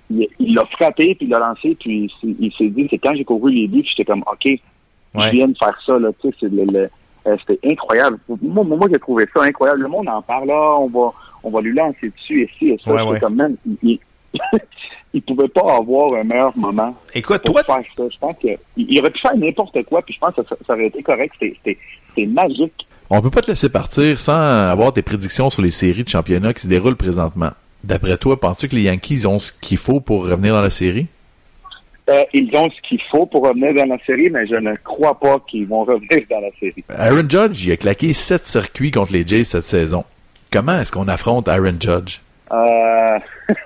[0.09, 3.51] Il l'a frappé, puis il l'a lancé, puis il s'est- dit, c'est quand j'ai couru
[3.51, 4.59] les buts, j'étais comme, OK, Ouais.
[5.15, 6.89] je viens de faire ça, là, tu sais, c'est le, le-
[7.27, 8.17] euh, c'était incroyable.
[8.41, 9.81] Moi, moi, j'ai trouvé ça incroyable.
[9.81, 11.11] Le monde en parle, là, on va,
[11.43, 12.91] on va lui lancer dessus, et ci, et ça.
[13.05, 13.55] Ouais, comme, man,
[15.13, 18.03] il, pouvait pas avoir un meilleur moment Écoute, pour toi, faire ça.
[18.11, 20.73] Je pense qu'il il aurait pu faire n'importe quoi, puis je pense que ça, ça
[20.73, 21.33] aurait été correct.
[21.39, 21.77] C'était
[22.27, 22.87] magique.
[23.09, 24.33] On peut pas te laisser partir sans
[24.69, 27.49] avoir tes prédictions sur les séries de championnat qui se déroulent présentement.
[27.83, 31.07] D'après toi, penses-tu que les Yankees ont ce qu'il faut pour revenir dans la série?
[32.09, 35.19] Euh, ils ont ce qu'il faut pour revenir dans la série, mais je ne crois
[35.19, 36.83] pas qu'ils vont revenir dans la série.
[36.89, 40.03] Aaron Judge, il a claqué sept circuits contre les Jays cette saison.
[40.51, 42.19] Comment est-ce qu'on affronte Aaron Judge?
[42.51, 43.19] Euh...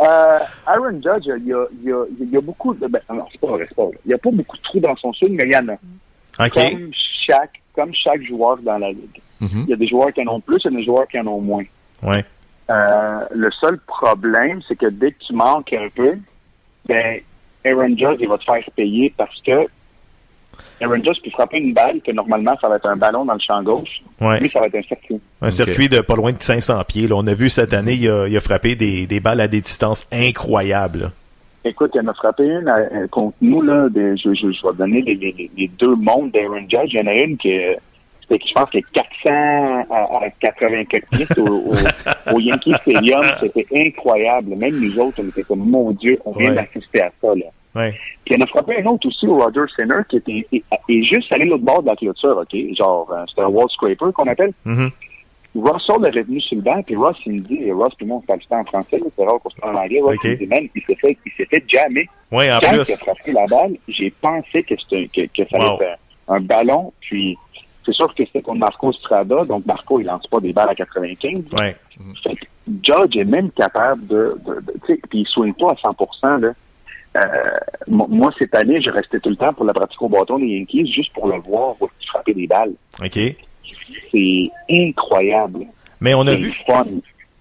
[0.00, 2.88] euh, Aaron Judge, il y a, il y a, il y a beaucoup de...
[2.88, 3.98] Ben, non, c'est pas vrai, c'est pas vrai.
[4.04, 5.76] Il n'y a pas beaucoup de trous dans son swing, mais il y en a.
[6.48, 6.90] Comme
[7.28, 9.20] chaque, comme chaque joueur dans la ligue.
[9.40, 9.64] Mhm.
[9.66, 11.40] Il y a des joueurs qui en ont plus, a des joueurs qui en ont
[11.40, 11.64] moins.
[12.02, 12.24] Ouais.
[12.70, 16.12] Euh, le seul problème, c'est que dès que tu manques un peu,
[16.86, 17.20] ben,
[17.64, 19.66] Aaron Judge, il va te faire payer parce que
[20.80, 23.40] Aaron Judge peut frapper une balle que normalement ça va être un ballon dans le
[23.40, 24.02] champ gauche.
[24.20, 24.40] Ouais.
[24.40, 25.20] Lui, ça va être un circuit.
[25.42, 27.08] Un circuit de pas loin de 500 pieds.
[27.08, 27.16] là.
[27.18, 29.60] On a vu cette année, il a, il a frappé des, des balles à des
[29.60, 31.10] distances incroyables.
[31.64, 33.88] Écoute, il en a frappé une euh, contre nous, là.
[33.90, 36.92] de- je, je, je vais donner les, les, les deux mondes d'Aaron Judge.
[36.94, 37.78] Il y en a une qui est,
[38.30, 41.74] c'était, je pense, que 400 à, à 80 quelques pieds au, au,
[42.34, 43.22] au Yankee Stadium.
[43.40, 44.56] C'était incroyable.
[44.56, 46.54] Même nous autres, on était comme, mon Dieu, on vient Ouais.
[46.54, 47.46] d'assister à ça, là.
[47.74, 47.92] Ouais.
[48.24, 51.44] Puis il en a frappé un autre aussi au Roger Center qui était juste allé
[51.44, 52.56] l'autre bord de la clôture, OK?
[52.76, 54.52] Genre, euh, c'était un wall scraper qu'on appelle.
[54.64, 54.90] Mhm.
[55.56, 58.06] Russell est revenu sur le banc, puis Ross, il me dit, et Ross, tout le
[58.06, 60.00] monde parle ça en français, c'est rare qu'on se parle en anglais.
[60.00, 60.20] Ross, OK.
[60.24, 62.08] il me dit, man, il s'est fait, il s'est fait jammer.
[62.30, 62.88] Ouais, en Quand plus.
[62.88, 66.34] il a frappé la balle, j'ai pensé que c'était, que, que ça allait être un,
[66.36, 67.36] un ballon, puis
[67.90, 70.74] c'est sûr que c'était contre Marco Strada, donc Marco, il lance pas des balles à
[70.74, 71.44] 95.
[71.58, 71.76] Ouais.
[72.22, 72.44] Fait que
[72.82, 76.40] Judge est même capable de, de, de- tu sais, puis il soigne pas à 100%,
[76.40, 76.52] là.
[77.16, 77.20] Euh,
[77.88, 80.46] mo- moi, cette année, je restais tout le temps pour la pratique au bâton des
[80.46, 81.74] Yankees, juste pour le voir
[82.06, 82.72] frappait des balles.
[83.02, 83.18] OK.
[84.12, 85.66] C'est incroyable.
[86.00, 86.84] Mais on a vu, fun.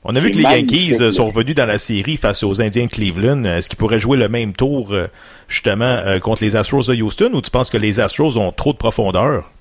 [0.03, 2.85] on a vu que les Yankees euh, sont revenus dans la série face aux Indiens
[2.85, 3.43] de Cleveland.
[3.45, 5.07] Est-ce qu'ils pourraient jouer le même tour, euh,
[5.47, 8.77] justement, contre les Astros de Houston, ou tu penses que les Astros ont trop de
[8.77, 9.51] profondeur?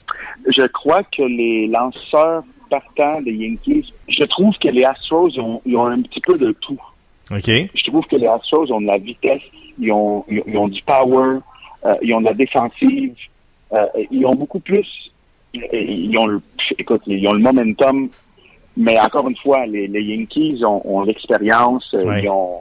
[0.49, 5.61] Je crois que les lanceurs partants des Yankees, je trouve que les Astros ils ont,
[5.65, 6.81] ils ont un petit peu de tout.
[7.31, 7.47] OK.
[7.47, 9.43] Je trouve que les Astros ont de la vitesse,
[9.79, 11.39] ils ont, ils ont- ils ont du power,
[11.85, 13.15] euh, ils ont de la défensive,
[13.73, 14.87] euh, ils ont beaucoup plus,
[15.55, 16.41] ils ont le,
[16.79, 18.09] écoute, ils ont le momentum,
[18.77, 22.23] mais encore une fois, les, les Yankees ont, ont l'expérience, euh, Ouais.
[22.23, 22.59] ils ont,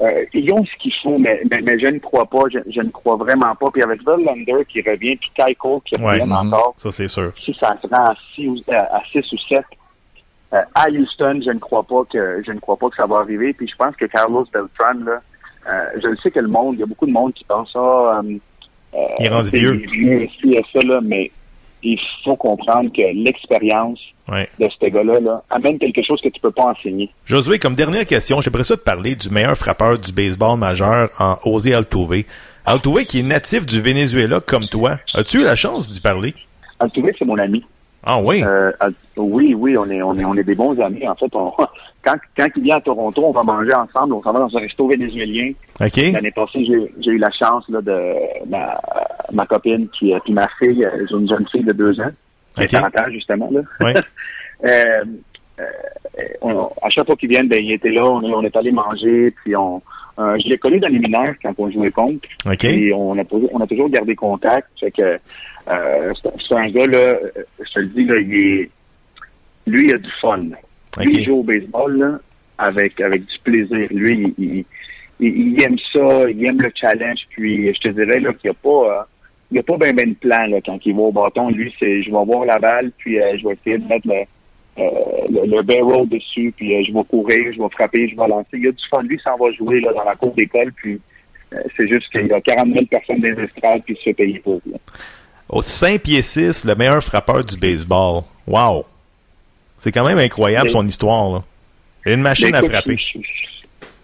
[0.00, 2.80] euh, ils ont ce qu'il faut, mais, mais, mais je ne crois pas, je, je
[2.80, 3.70] ne crois vraiment pas.
[3.70, 6.32] Puis avec Verlander qui revient, puis Ty Cole qui revient Mhm.
[6.52, 7.32] encore, Ça, c'est sûr.
[7.44, 9.60] si ça se rend à 6 ou, euh, à six ou 7
[10.74, 13.52] à Houston, je ne crois pas que je ne crois pas que ça va arriver.
[13.54, 15.20] Puis je pense que Carlos Beltran, là,
[15.70, 17.72] euh, je le sais que le monde, il y a beaucoup de monde qui pense
[17.72, 17.78] ça.
[17.78, 18.22] Euh,
[18.94, 19.72] euh, Il est rendu vieux.
[19.72, 21.30] vieux, ci et ça, là, mais
[21.82, 24.48] il faut comprendre que l'expérience Ouais.
[24.60, 27.10] de ce gars-là là, amène quelque chose que tu peux pas enseigner.
[27.24, 31.34] Josué, comme dernière question, j'aimerais ça te parler du meilleur frappeur du baseball majeur en
[31.44, 32.22] José Altuve.
[32.64, 34.98] Altuve qui est natif du Venezuela comme toi.
[35.12, 36.34] As-tu eu la chance d'y parler?
[36.78, 37.64] Altuve, c'est mon ami.
[38.04, 38.44] Ah oui?
[38.44, 41.06] Euh, Al- oui, oui, on est, on est, on est des bons amis.
[41.08, 41.52] En fait, on,
[42.04, 44.14] quand, quand il vient à Toronto, on va manger ensemble.
[44.14, 45.52] On s'en va dans un resto vénézuélien.
[46.12, 48.14] L'année passée, j'ai eu la chance là, de
[48.48, 48.80] ma,
[49.32, 52.10] ma copine puis, euh, puis ma fille, euh, j'ai une jeune fille de deux ans,
[52.56, 52.70] qui a OK.
[52.92, 53.50] 40 ans justement.
[53.52, 53.60] Là.
[54.64, 55.04] Euh,
[55.58, 55.64] euh,
[56.40, 58.70] on- à chaque fois qu'ils viennent, ben, il était là, on, est- on est allé
[58.70, 59.82] manger, puis on,
[60.20, 62.28] euh, je l'ai connu dans les mineurs quand on jouait contre.
[62.68, 64.68] Et on a, posé- on a toujours gardé contact.
[64.78, 65.18] Fait que
[65.68, 66.12] euh,
[66.48, 67.14] c'est un gars là,
[67.58, 68.70] je te le dis là, il est,
[69.66, 70.44] lui il a du fun.
[70.96, 71.04] OK.
[71.04, 72.18] Lui il joue au baseball là,
[72.58, 73.86] avec avec du plaisir.
[73.90, 74.64] Lui il, il,
[75.20, 77.20] il- il aime ça, il aime le challenge.
[77.30, 78.68] Puis je te dirais là qu'il n'y a pas
[79.00, 79.02] euh,
[79.50, 81.50] il y a pas bien ben de plan là, quand il va au bâton.
[81.50, 84.22] Lui c'est je vais avoir la balle puis euh, je vais essayer de mettre le
[84.78, 84.82] euh,
[85.28, 88.48] le, le barrel dessus, puis euh, je vais courir, je vais frapper, je vais lancer.
[88.54, 89.02] Il y a du fun.
[89.02, 90.98] Lui, s'en va jouer là, dans la cour d'école, puis
[91.76, 94.14] c'est juste qu'il y a 40 000 personnes dans les estrades, puis il se fait
[94.14, 94.62] payer pour.
[95.50, 98.22] Au 5 pieds 6, le meilleur frappeur du baseball.
[98.46, 98.86] Wow!
[99.82, 101.42] C'est quand même incroyable Mais- son histoire, là.
[102.06, 102.96] Une machine à frapper.
[102.96, 103.18] je-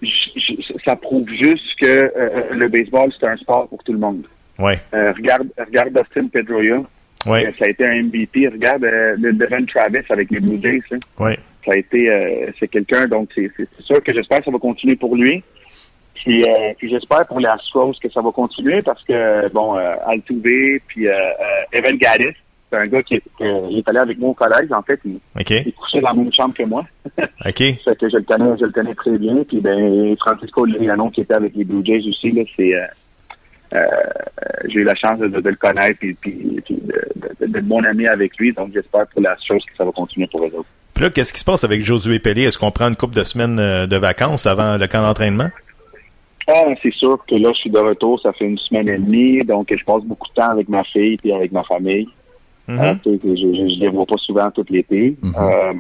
[0.03, 3.93] je- je- je- ça prouve juste que euh, le baseball, c'est un sport pour tout
[3.93, 4.25] le monde.
[4.59, 4.81] Ouais.
[4.93, 6.81] Euh, regarde, regarde Dustin Pedroia.
[7.27, 7.47] Ouais.
[7.47, 8.49] Euh, Ça a été un MVP.
[8.49, 8.83] Regarde
[9.19, 10.81] Devin Travis avec les Blue Jays.
[10.93, 10.97] hein.
[11.19, 11.39] Ouais.
[11.65, 13.51] Ça a été, c'est quelqu'un, donc c'est
[13.85, 15.43] sûr que j'espère que ça va continuer pour lui.
[16.15, 19.95] Puis, euh, puis j'espère pour les Astros que ça va continuer parce que, bon, euh,
[20.07, 21.13] Altuve, puis euh,
[21.73, 22.35] Evan Gaddis,
[22.71, 25.01] c'est un gars qui est, que- il est allé avec moi au collège, en fait.
[25.05, 25.19] Il,
[25.67, 26.85] il couchait dans la même chambre que moi.
[27.19, 27.57] OK.
[27.59, 29.37] Fait que je le connais, je le connais très bien.
[29.47, 32.85] Puis ben Francisco Liriano qui était avec les Blue Jays aussi, là, c'est euh,
[33.75, 33.87] euh,
[34.69, 36.17] j'ai eu la chance de, de- de le connaître puis,
[37.41, 38.53] d'être bon ami avec lui.
[38.53, 40.69] Donc j'espère pour la chose que ça va continuer pour eux autres.
[40.95, 42.43] Puis là, qu'est-ce qui se passe avec Josué Pelé?
[42.45, 45.49] Est-ce qu'on prend une couple de semaines euh, de vacances avant le camp d'entraînement?
[46.51, 49.45] Ah, c'est sûr que là, je suis de retour, ça fait une semaine et demie,
[49.45, 52.09] donc je passe beaucoup de temps avec ma fille et avec ma famille.
[52.69, 52.79] Mhm.
[52.81, 55.17] Euh, sais, je, je, je les vois pas souvent tout l'été.
[55.25, 55.73] Euh,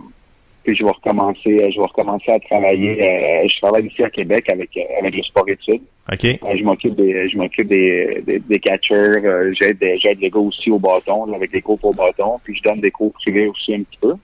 [0.64, 3.00] puis je vais recommencer, je vais recommencer à travailler.
[3.02, 5.82] euh, je travaille ici à Québec avec euh, avec le sport études.
[6.12, 6.24] OK.
[6.24, 8.94] Euh, je m'occupe des, je m'occupe des, des, des catchers.
[9.24, 12.38] euh, j'aide, des- j'aide les gars aussi au bâton, avec les cours au bâton.
[12.44, 14.14] Puis je donne des cours privés aussi un petit peu.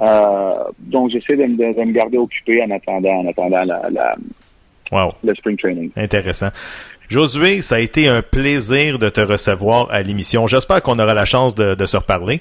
[0.00, 3.88] Euh, donc j'essaie de, me- de, de me garder occupé en attendant, en attendant la,
[3.90, 4.16] la,
[4.94, 5.12] Wow.
[5.24, 5.90] le spring training.
[5.96, 6.48] Intéressant.
[7.08, 10.46] Josué, ça a été un plaisir de te recevoir à l'émission.
[10.46, 12.40] J'espère qu'on aura la chance de, de se reparler.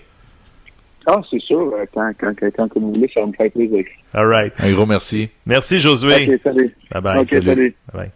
[1.06, 1.60] Ah, c'est sûr.
[1.60, 3.84] euh, Quand, quand, quand, quand vous voulez, ça va me faire plaisir.
[4.14, 4.54] All right.
[4.60, 5.28] Un gros merci.
[5.46, 6.30] Merci, Josué.
[6.32, 6.76] Ok, salut.
[6.92, 7.18] Bye bye.
[7.20, 7.76] Ok, salut.
[7.92, 8.12] Bye bye.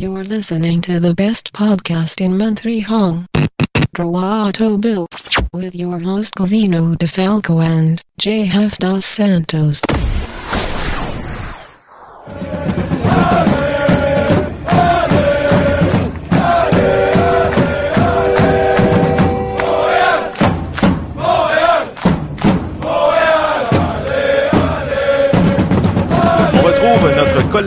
[0.00, 3.24] You're listening to the best podcast in Montreal.
[3.94, 5.06] Drawato Bill.
[5.54, 9.80] With your host Covino DeFalco and JF Dos Santos.
[12.28, 12.65] On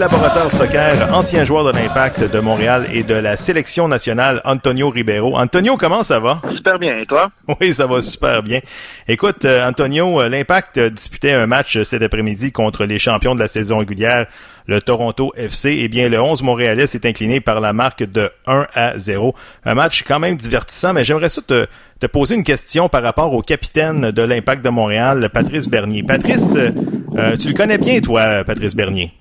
[0.09, 5.37] collaborateur soccer, ancien joueur de l'Impact de Montréal et de la sélection nationale, Antonio Ribeiro.
[5.37, 6.41] Antonio, comment ça va?
[6.55, 7.31] Super bien, et toi?
[7.59, 8.59] Oui, ça va super bien.
[9.07, 13.39] Écoute, euh, Antonio, euh, l'Impact euh, disputait un match cet après-midi contre les champions de
[13.39, 14.27] la saison régulière,
[14.67, 15.77] le Toronto FC.
[15.81, 19.35] Eh bien, le 11 Montréalais s'est incliné par la marque de 1 à 0.
[19.65, 21.67] Un match quand même divertissant, mais j'aimerais ça te,
[21.99, 26.03] te poser une question par rapport au capitaine de l'Impact de Montréal, Patrice Bernier.
[26.03, 29.11] Patrice, euh, tu le connais bien, toi, Patrice Bernier?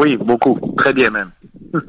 [0.00, 0.58] Oui, beaucoup.
[0.78, 1.30] Très bien même.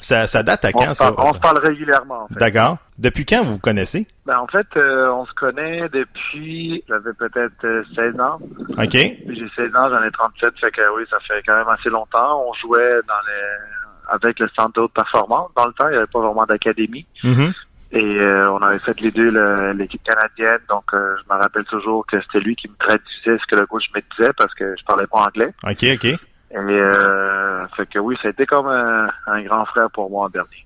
[0.00, 1.12] Ça, ça date à On, quand, se ça?
[1.12, 2.40] parle, on se parle régulièrement, en fait.
[2.40, 2.78] D'accord.
[2.98, 4.06] Depuis quand vous vous connaissez?
[4.26, 8.40] Ben, en fait, euh, on se connaît depuis, j'avais peut-être euh, 16 ans.
[8.76, 8.90] OK.
[8.92, 12.42] J'ai 16 ans, j'en ai 37, fait que oui, ça fait quand même assez longtemps.
[12.48, 15.50] On jouait dans les, avec le centre de haute performance.
[15.56, 17.06] Dans le temps, il n'y avait pas vraiment d'académie.
[17.22, 17.52] Mhm.
[17.92, 19.30] Et euh, on avait fait les deux
[19.72, 23.46] l'équipe canadienne, donc euh, je me rappelle toujours que c'était lui qui me traduisait ce
[23.46, 25.54] que le coach me disait parce que je parlais pas anglais.
[25.64, 26.18] OK, OK.
[26.50, 30.28] Et euh, fait que oui, ça a été comme un, un grand frère pour moi,
[30.32, 30.64] Bernier.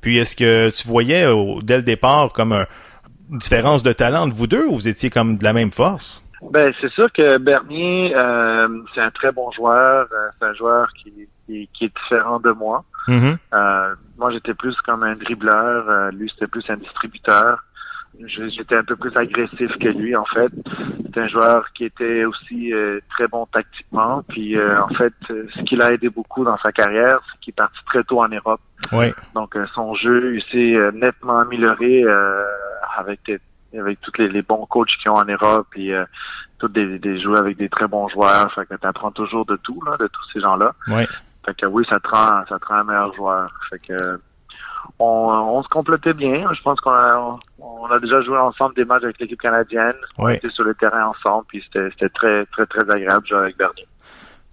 [0.00, 2.66] Puis est-ce que tu voyais au- dès le départ comme un-
[3.30, 6.22] une différence de talent entre vous deux ou vous étiez comme de la même force?
[6.50, 10.06] Ben c'est sûr que Bernier, euh, c'est un très bon joueur.
[10.12, 11.10] euh, c'est un joueur qui,
[11.46, 12.84] qui, qui est différent de moi.
[13.08, 13.38] Mhm.
[13.54, 15.88] Euh, moi, j'étais plus comme un dribbleur.
[15.88, 17.64] euh, lui, c'était plus un distributeur.
[18.26, 20.52] J'étais un peu plus agressif que lui, en fait.
[21.12, 24.22] C'est un joueur qui était aussi euh, très bon tactiquement.
[24.28, 27.50] Puis, euh, en fait, euh, ce qui l'a aidé beaucoup dans sa carrière, c'est qu'il
[27.52, 28.60] est parti très tôt en Europe.
[28.92, 29.12] Oui.
[29.34, 32.44] Donc, euh, son jeu, s'est euh, nettement amélioré euh,
[32.96, 33.30] avec
[33.76, 36.04] avec tous les, les bons coachs qui ont en Europe et euh,
[36.60, 38.52] tous des, des joueurs avec des très bons joueurs.
[38.54, 40.72] Fait que tu apprends toujours de tout, là, de tous ces gens-là.
[40.86, 41.02] Oui.
[41.44, 43.50] Fait que oui, ça te rend, ça te rend un meilleur joueur.
[43.68, 44.20] Fait que
[44.98, 46.46] on, on se complétait bien.
[46.54, 49.94] Je pense qu'on a, on a déjà joué ensemble des matchs avec l'équipe canadienne.
[50.18, 53.56] On était sur le terrain ensemble, puis c'était, très, très, très agréable de jouer avec
[53.56, 53.86] Bernier.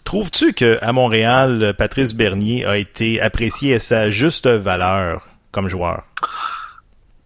[0.03, 6.03] Trouves-tu que à Montréal, Patrice Bernier a été apprécié à sa juste valeur comme joueur?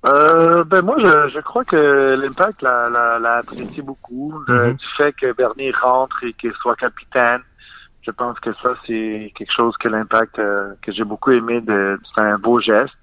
[0.06, 4.34] Euh, ben moi, je, je crois que l'impact l'a, apprécié beaucoup.
[4.47, 4.74] Le- Mhm.
[4.74, 7.41] Du fait que Bernier rentre et qu'il soit capitaine,
[8.06, 11.62] je pense que ça, c'est quelque chose que l'impact, euh, que j'ai beaucoup aimé.
[11.62, 12.93] De, c'est un beau geste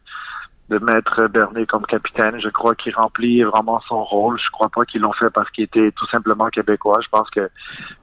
[0.69, 2.41] de mettre Bernier comme capitaine.
[2.41, 4.39] Je crois qu'il remplit vraiment son rôle.
[4.39, 7.01] Je crois pas qu'ils l'ont fait parce qu'il était tout simplement québécois.
[7.03, 7.51] Je pense que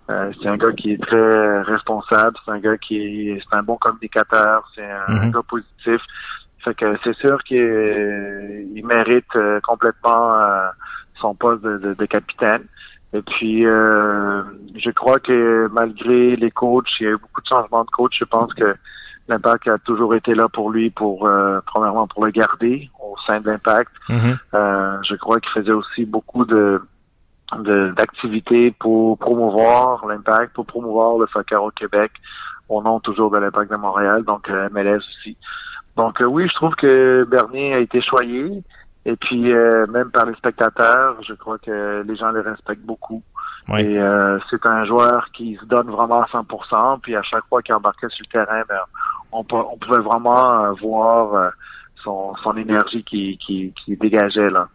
[0.09, 2.35] euh, c'est un gars qui est très responsable.
[2.45, 4.69] C'est un gars qui est, c'est un bon communicateur.
[4.75, 5.31] C'est un, un Mhm.
[5.31, 6.01] gars positif.
[6.63, 10.67] Fait que c'est sûr qu'il euh, il mérite euh, complètement euh,
[11.21, 12.65] son poste de, de- de capitaine.
[13.13, 14.43] Et puis, euh,
[14.75, 18.15] je crois que malgré les coachs, il y a eu beaucoup de changements de coach.
[18.19, 18.75] Je pense que
[19.27, 23.39] l'impact a toujours été là pour lui, pour euh, premièrement pour le garder au sein
[23.39, 23.91] de l'impact.
[24.09, 24.37] Mhm.
[24.53, 26.81] Euh, je crois qu'il faisait aussi beaucoup de
[27.57, 32.11] de- d'activités pour promouvoir l'impact, pour promouvoir le soccer au Québec,
[32.67, 35.35] au nom toujours de l'impact de Montréal, donc euh, MLS aussi.
[35.95, 38.63] Donc euh, oui, je trouve que Bernier a été choyé.
[39.05, 43.23] Et puis euh, même par les spectateurs, je crois que les gens le respectent beaucoup.
[43.69, 43.81] Oui.
[43.81, 46.99] Et euh, c'est un joueur qui se donne vraiment à 100%.
[47.01, 48.79] Puis à chaque fois qu'il embarquait sur le terrain, ben,
[49.31, 51.49] on, pouvait vraiment euh, voir euh,
[52.03, 54.67] son, son énergie qui, qui, qui dégageait là.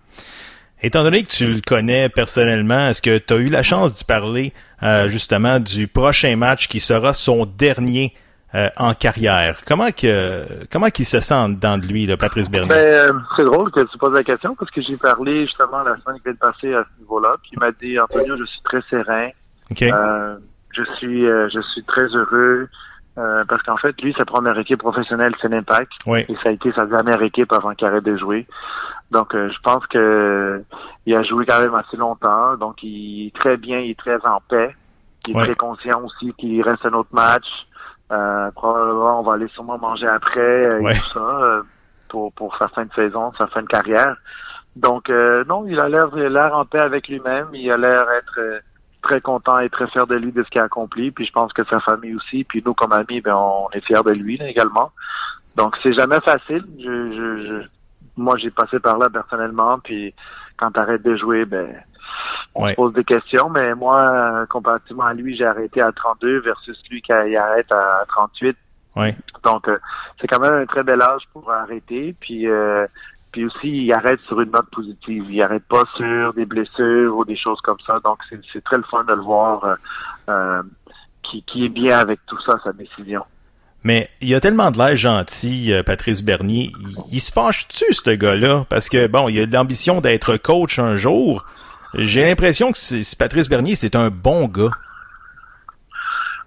[0.82, 4.04] Étant donné que tu le connais personnellement, est-ce que tu as eu la chance d'y
[4.04, 4.52] parler
[4.82, 8.12] euh, justement du prochain match qui sera son dernier
[8.54, 9.60] euh, en carrière?
[9.66, 12.68] Comment que comment qu'il se sent dans de lui, là, Patrice Bernier?
[12.68, 15.96] Ben, euh, c'est drôle que tu poses la question parce que j'ai parlé justement la
[15.96, 17.36] semaine qui vient de passer à ce niveau-là.
[17.42, 19.30] Puis il m'a dit Antonio, je suis très serein.
[19.82, 20.36] Euh,
[20.72, 22.68] je suis euh, je suis très heureux.
[23.18, 25.92] euh, parce qu'en fait, lui, sa première équipe professionnelle, c'est l'Impact.
[26.06, 26.24] Oui.
[26.28, 28.46] Et ça a été sa dernière équipe avant qu'il arrête de jouer.
[29.10, 30.62] Donc, euh, je pense que
[31.06, 32.56] il a joué quand même assez longtemps.
[32.56, 34.74] Donc, il est très bien, il est très en paix.
[35.28, 37.46] Il est très conscient aussi qu'il reste un autre match.
[38.12, 40.92] Euh, probablement, on va aller sûrement manger après euh, Ouais.
[40.94, 41.62] et tout ça euh,
[42.08, 44.16] pour, pour sa fin de saison, sa fin de carrière.
[44.76, 47.48] Donc, euh, non, il a l'air il a l'air en paix avec lui-même.
[47.54, 48.58] Il a l'air être euh,
[49.02, 51.10] très content et très fier de lui de ce qu'il a accompli.
[51.12, 52.44] Puis je pense que sa famille aussi.
[52.44, 54.90] Puis nous, comme amis, ben, on est fiers de lui là, également.
[55.56, 56.64] Donc, c'est jamais facile.
[56.78, 56.82] Je,
[57.12, 57.68] je, je-
[58.16, 59.78] moi, j'ai passé par là personnellement.
[59.78, 60.14] Puis
[60.56, 61.68] quand tu arrêtes de jouer, ben,
[62.54, 62.70] on Ouais.
[62.70, 63.48] se pose des questions.
[63.50, 68.56] Mais moi, comparativement à lui, j'ai arrêté à 32 versus lui qui arrête à 38.
[68.96, 69.16] Ouais.
[69.44, 69.78] Donc, euh,
[70.20, 72.14] c'est quand même un très bel âge pour arrêter.
[72.20, 72.86] Puis, euh,
[73.32, 75.24] puis aussi, il arrête sur une note positive.
[75.28, 77.98] Il arrête pas sur des blessures ou des choses comme ça.
[78.04, 78.18] Donc,
[78.52, 79.74] c'est très le fun de le voir euh,
[80.28, 80.62] euh,
[81.24, 83.22] qui, qui est bien avec tout ça, sa décision.
[83.82, 86.70] Mais il a tellement de l'air gentil, euh, Patrice Bernier.
[86.80, 88.64] Il, il se fâche-tu, ce gars-là?
[88.70, 91.44] Parce que, bon, il a de l'ambition d'être coach un jour.
[91.96, 94.70] J'ai l'impression que c'est- Patrice Bernier, c'est un bon gars.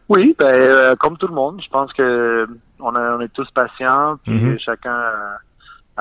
[0.09, 2.47] Oui, ben, euh, comme tout le monde, je pense que
[2.79, 4.59] on, a- on est tous patients, puis Mhm.
[4.59, 5.37] chacun a,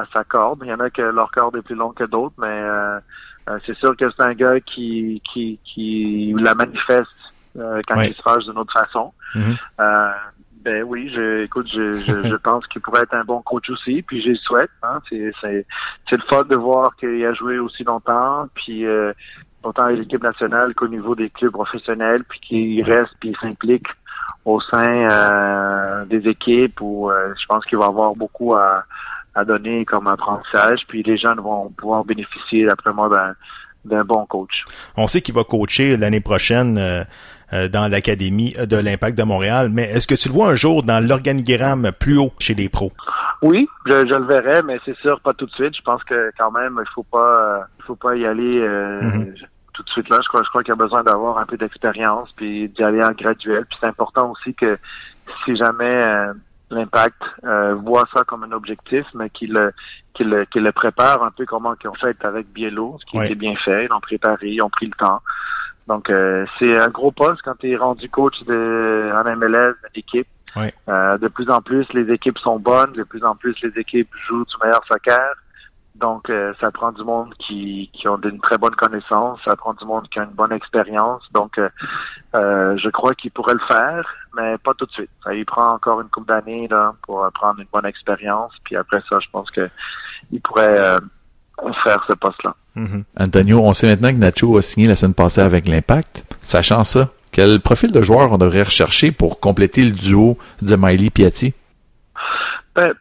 [0.01, 0.61] a sa corde.
[0.65, 2.99] Il y en a que leur corde est plus longue que d'autres, mais euh,
[3.49, 7.09] euh, c'est sûr que c'est un gars qui qui, qui la manifeste
[7.59, 9.13] euh, quand il se fâche d'une autre façon.
[9.35, 9.57] Mhm.
[10.67, 14.03] Ben oui, je, écoute, je, je, je pense qu'il pourrait être un bon coach aussi,
[14.03, 14.71] puis je le souhaite.
[14.83, 15.65] Hein, c'est, c'est,
[16.11, 19.13] c'est le fun de voir qu'il a joué aussi longtemps, puis euh,
[19.63, 23.87] autant à l'équipe nationale qu'au niveau des clubs professionnels, puis qu'il reste, puis il s'implique
[24.45, 28.85] au sein euh, des équipes où euh, je pense qu'il va avoir beaucoup à,
[29.37, 33.35] à donner comme apprentissage, puis les jeunes vont pouvoir bénéficier, d'après moi, d'un,
[33.85, 34.65] d'un bon coach.
[34.97, 37.07] On sait qu'il va coacher l'année prochaine
[37.53, 40.83] euh, dans l'Académie de l'Impact de Montréal, mais est-ce que tu le vois un jour
[40.83, 42.93] dans l'organigramme plus haut chez les pros?
[43.43, 45.77] Oui, je, je le verrai, mais c'est sûr pas tout de suite.
[45.77, 49.01] Je pense que quand même, il faut pas, euh, il faut pas y aller euh,
[49.03, 49.35] Mhm.
[49.75, 50.19] tout de suite là.
[50.23, 53.03] Je crois, je crois qu'il y a besoin d'avoir un peu d'expérience puis d'y aller
[53.05, 53.67] en graduel.
[53.69, 54.79] Puis c'est important aussi que
[55.45, 56.33] si jamais euh,
[56.71, 59.73] l'impact euh, voit ça comme un objectif, mais qu'il le,
[60.15, 63.19] qu'il le, qu'il le prépare un peu comment qu'ils ont fait avec Biello, ce qui
[63.19, 63.27] Oui.
[63.27, 63.85] était bien fait.
[63.85, 65.21] Ils ont préparé, ils ont pris le temps.
[65.87, 70.27] Donc euh, c'est un gros poste quand tu es rendu coach de en MLS d'équipe.
[70.57, 70.69] Oui.
[70.89, 72.93] Euh, de plus en plus, les équipes sont bonnes.
[72.93, 75.35] De plus en plus, les équipes jouent du meilleur soccer.
[75.99, 79.41] Donc, euh, ça prend du monde qui, qui ont une très bonne connaissance.
[79.45, 81.23] Ça prend du monde qui a une bonne expérience.
[81.33, 81.71] Donc, euh,
[82.35, 85.11] euh, je crois qu'il pourrait le faire, mais pas tout de suite.
[85.25, 88.53] Ça il prend encore une couple d'années là pour prendre une bonne expérience.
[88.65, 89.71] Puis après ça, je pense que
[90.31, 90.99] il pourrait euh,
[91.83, 92.55] faire ce poste-là.
[93.19, 96.25] Antonio, on sait maintenant que Nacho a signé la semaine passée avec l'Impact.
[96.41, 101.11] Sachant ça, quel profil de joueur on devrait rechercher pour compléter le duo de Miley
[101.11, 101.55] Piatti?
[102.75, 102.93] Ben,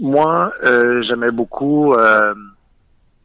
[0.00, 2.34] moi, euh, j'aimais beaucoup euh,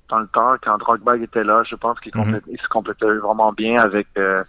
[0.10, 1.64] dans le temps quand Drogba était là.
[1.70, 2.41] Je pense qu'il Mhm.
[2.52, 4.44] il se complétait vraiment bien avec euh,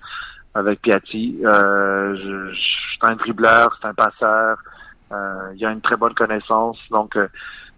[0.55, 1.41] avec Piatti.
[1.45, 2.61] Euh, je, je-
[3.01, 4.57] c'est un dribbleur, c'est un passeur.
[5.13, 6.79] Euh, il a une très bonne connaissance.
[6.91, 7.29] Donc, euh,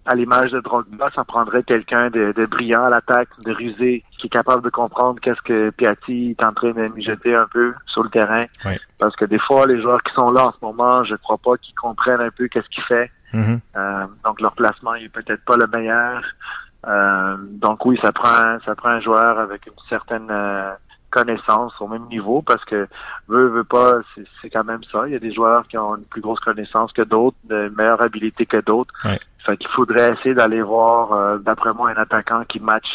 [0.07, 4.27] à l'image de Drogba, ça prendrait quelqu'un de, de brillant à l'attaque, de rusé, qui
[4.27, 8.03] est capable de comprendre qu'est-ce que Piatti est en train de mijoter un peu sur
[8.03, 8.45] le terrain.
[8.65, 8.79] Oui.
[8.99, 11.57] Parce que des fois, les joueurs qui sont là en ce moment, je crois pas
[11.57, 13.11] qu'ils comprennent un peu qu'est-ce qu'il fait.
[13.33, 13.61] Mhm.
[13.77, 16.23] Euh, donc leur placement est peut-être pas le meilleur.
[16.87, 20.73] Euh, donc oui, ça prend ça prend un joueur avec une certaine euh,
[21.17, 22.87] connaissance au même niveau parce que
[23.29, 23.95] veut veut pas,
[24.43, 25.05] c'est, quand même ça.
[25.07, 28.03] Il y a des joueurs qui ont une plus grosse connaissance que d'autres, de meilleure
[28.03, 28.93] habilité que d'autres.
[29.05, 29.19] Ouais.
[29.45, 32.87] Fait qu'il faudrait essayer d'aller voir, euh, d'après moi, un attaquant qui match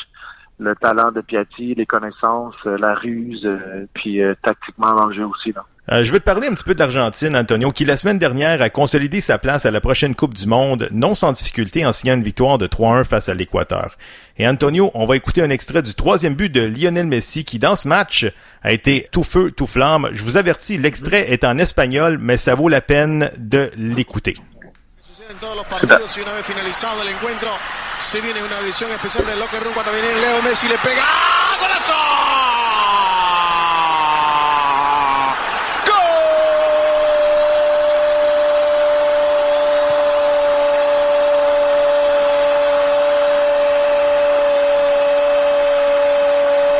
[0.59, 5.25] le talent de Piatti, les connaissances, euh, la ruse, euh, puis tactiquement dans le jeu
[5.25, 5.51] aussi.
[5.53, 5.65] Là.
[5.91, 8.61] Euh, je veux te parler un petit peu de l'Argentine, Antonio, qui la semaine dernière
[8.61, 12.13] a consolidé sa place à la prochaine Coupe du Monde, non sans difficulté en signant
[12.13, 13.97] une victoire de 3-1 face à l'Équateur.
[14.37, 17.75] Et Antonio, on va écouter un extrait du troisième but de Lionel Messi qui, dans
[17.75, 18.25] ce match,
[18.63, 20.09] a été tout feu, tout flamme.
[20.13, 24.37] Je vous avertis, l'extrait est en espagnol, mais ça vaut la peine de l'écouter.
[25.31, 27.49] En todos los partidos y una vez finalizado el encuentro
[27.99, 31.57] se viene una edición especial del Locker Room cuando viene Leo Messi le pega ¡Ah!
[31.61, 31.93] ¡Golazo!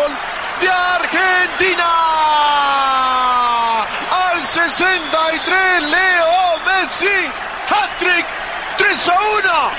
[0.02, 0.12] ¡Gol
[0.60, 1.89] de Argentina!
[4.10, 6.41] Al 63 Leo
[6.92, 7.08] Messi
[7.70, 8.26] hat-trick
[8.78, 9.14] 3
[9.50, 9.72] à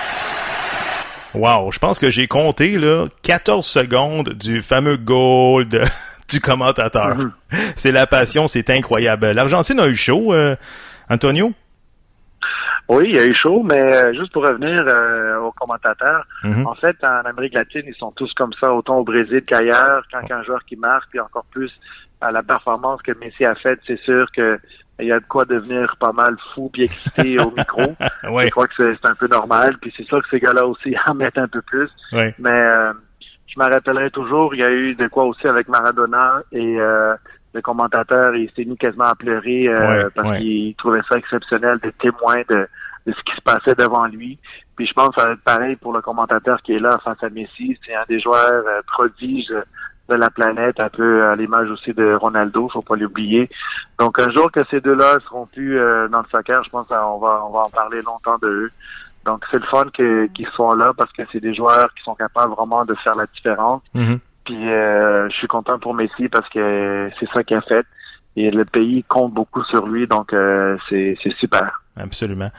[1.34, 5.82] 1 Wow, je pense que j'ai compté là 14 secondes du fameux goal de-
[6.30, 7.18] du commentateur.
[7.76, 9.26] C'est la passion, c'est incroyable.
[9.32, 10.56] L'Argentine a eu chaud, euh,
[11.10, 11.52] Antonio?
[12.88, 16.66] Oui, il y a eu chaud, mais euh, juste pour revenir euh, aux commentateurs, Mhm.
[16.66, 20.02] en fait, en Amérique latine, ils sont tous comme ça, autant au Brésil qu'ailleurs.
[20.10, 21.70] Quand un joueur qui marque, puis encore plus
[22.22, 24.58] à la performance que Messi a faite, c'est sûr que
[25.01, 27.82] il y a de quoi devenir pas mal fou puis excité au micro.
[28.30, 28.47] Ouais.
[28.47, 29.76] Je crois que c'est un peu normal.
[29.80, 31.90] Puis c'est sûr que ces gars-là aussi en mettent un peu plus.
[32.12, 32.34] Ouais.
[32.38, 32.93] Mais euh,
[33.47, 37.14] je me rappellerai toujours, il y a eu de quoi aussi avec Maradona et euh,
[37.55, 41.78] le commentateur, il s'est mis quasiment à pleurer euh, Ouais, parce qu'il trouvait ça exceptionnel
[41.80, 42.66] d'être témoin de,
[43.07, 44.38] de ce qui se passait devant lui.
[44.76, 47.22] Puis je pense que ça va être pareil pour le commentateur qui est là face
[47.22, 47.78] à Messi.
[47.84, 49.53] C'est un des joueurs euh, prodiges
[50.09, 53.48] de la planète, un peu à l'image aussi de Ronaldo, faut pas l'oublier.
[53.98, 57.18] Donc un jour que ces deux-là seront plus euh, dans le soccer, je pense qu'on
[57.18, 58.70] va on va en parler longtemps de eux.
[59.24, 62.53] Donc c'est le fun qu'ils soient là parce que c'est des joueurs qui sont capables
[62.53, 63.82] vraiment de faire la différence.
[63.94, 64.18] Mhm.
[64.44, 67.86] Puis euh, je suis content pour Messi parce que c'est ça qu'il a fait.
[68.34, 71.82] Et le pays compte beaucoup sur lui, donc euh, c'est c'est super.
[72.00, 72.50] Absolument.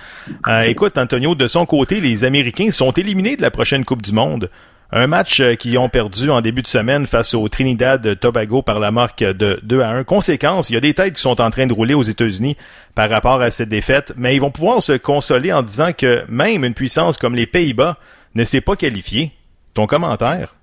[0.47, 4.13] Euh, écoute, Antonio, de son côté, les Américains sont éliminés de la prochaine Coupe du
[4.13, 4.49] Monde.
[4.95, 8.79] Un match euh, qu'ils ont perdu en début de semaine face au Trinidad Tobago par
[8.79, 10.03] la marque de 2 à 1.
[10.03, 12.57] Conséquence, il y a des têtes qui sont en train de rouler aux États-Unis
[12.93, 16.63] par rapport à cette défaite, mais ils vont pouvoir se consoler en disant que même
[16.63, 17.97] une puissance comme les Pays-Bas
[18.35, 19.31] ne s'est pas qualifiée.
[19.73, 20.53] Ton commentaire?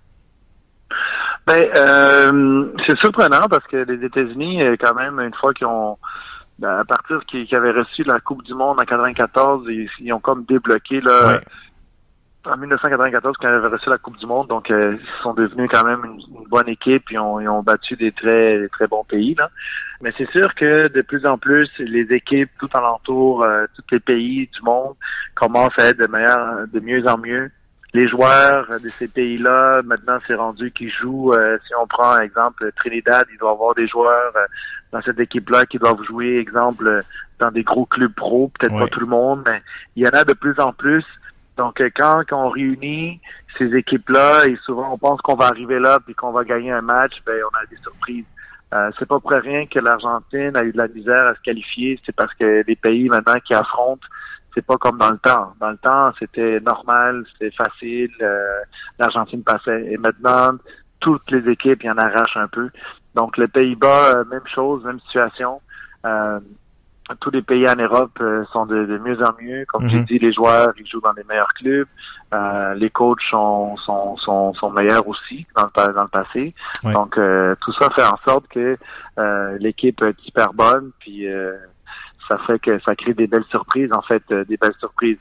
[1.49, 5.99] Ben, euh, c'est surprenant parce que les États-Unis, euh, quand même, une fois qu'ils ont,
[6.61, 10.21] ben, à partir qu'ils avaient reçu la Coupe du Monde en 94, ils, ils ont
[10.21, 11.41] comme débloqué là.
[12.53, 15.69] En 1994, quand ils avaient reçu la Coupe du Monde, donc euh, ils sont devenus
[15.73, 18.87] quand même une, une bonne équipe, ils ont, ils ont battu des très des très
[18.87, 19.51] bons pays là.
[20.01, 24.01] Mais c'est sûr que de plus en plus, les équipes tout alentour, euh, tous les
[24.01, 24.95] pays du monde
[25.35, 27.51] commencent à être de meilleur, de mieux en mieux
[27.93, 31.33] les joueurs de ces pays-là, maintenant, c'est rendu qu'ils jouent.
[31.33, 34.47] euh, si on prend, exemple, Trinidad, il doit y avoir des joueurs euh,
[34.93, 37.01] dans cette équipe-là qui doivent jouer, exemple, euh,
[37.39, 39.63] dans des gros clubs pro, peut-être pas tout le monde, mais
[39.97, 41.05] il y en a de plus en plus.
[41.61, 43.21] Donc, euh, quand, on réunit
[43.59, 46.81] ces équipes-là, et souvent on pense qu'on va arriver là puis qu'on va gagner un
[46.81, 48.25] match, ben on a des surprises.
[48.73, 52.01] Euh, c'est pas pour rien que l'Argentine a eu de la misère à se qualifier,
[52.07, 54.07] c'est parce que les pays maintenant qui affrontent
[54.55, 55.53] c'est pas comme dans le temps.
[55.61, 58.63] Dans le temps, c'était normal, c'était facile, euh,
[58.99, 59.85] l'Argentine passait.
[59.93, 60.53] Et maintenant,
[60.99, 62.71] toutes les équipes, y en arrachent un peu.
[63.15, 65.61] Donc, les Pays-Bas, même chose, même situation.
[67.21, 69.65] Tous les pays en Europe euh, sont de, de mieux en mieux.
[69.67, 70.05] Comme j'ai Mhm.
[70.05, 71.89] dit, les joueurs, ils jouent dans les meilleurs clubs.
[72.33, 76.55] Euh, les coachs sont, sont, sont, sont meilleurs aussi dans le, dans le passé.
[76.85, 78.77] Donc, euh, tout ça fait en sorte que
[79.19, 80.91] euh, l'équipe est hyper bonne.
[81.01, 81.57] Puis, euh,
[82.29, 85.19] ça fait que ça crée des belles surprises, en fait, euh, des belles surprises.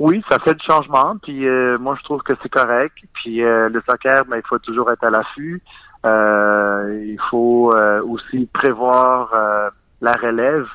[0.00, 2.96] Oui, ça fait du changement, puis euh, moi je trouve que c'est correct.
[3.14, 5.62] Puis euh, le soccer, ben, il faut toujours être à l'affût.
[6.04, 9.70] Euh, il faut euh, aussi prévoir euh,
[10.00, 10.66] la relève.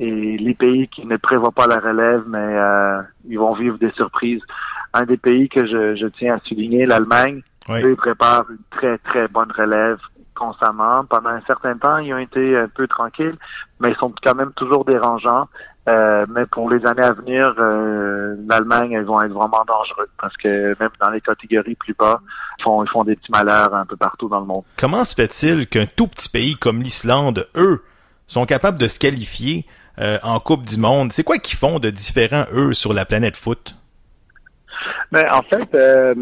[0.00, 3.90] Et les pays qui ne prévoient pas la relève, mais euh, ils vont vivre des
[3.92, 4.40] surprises.
[4.94, 7.82] Un des pays que je, je tiens à souligner, l'Allemagne, Oui.
[7.84, 9.98] eux, ils préparent une très, très bonne relève
[10.34, 11.04] constamment.
[11.04, 13.36] Pendant un certain temps, ils ont été un peu tranquilles,
[13.78, 15.48] mais ils sont quand même toujours dérangeants.
[15.88, 20.36] Euh, mais pour les années à venir, euh, l'Allemagne, elles vont être vraiment dangereux parce
[20.36, 22.20] que même dans les catégories plus bas,
[22.58, 24.62] ils font, ils font des petits malheurs un peu partout dans le monde.
[24.78, 27.82] Comment se fait-il qu'un tout petit pays comme l'Islande, eux,
[28.26, 29.66] sont capables de se qualifier
[29.98, 31.12] euh, en Coupe du Monde?
[31.12, 33.74] C'est quoi qu'ils font de différent, eux, sur la planète foot?
[35.12, 36.14] Ben, en fait, euh,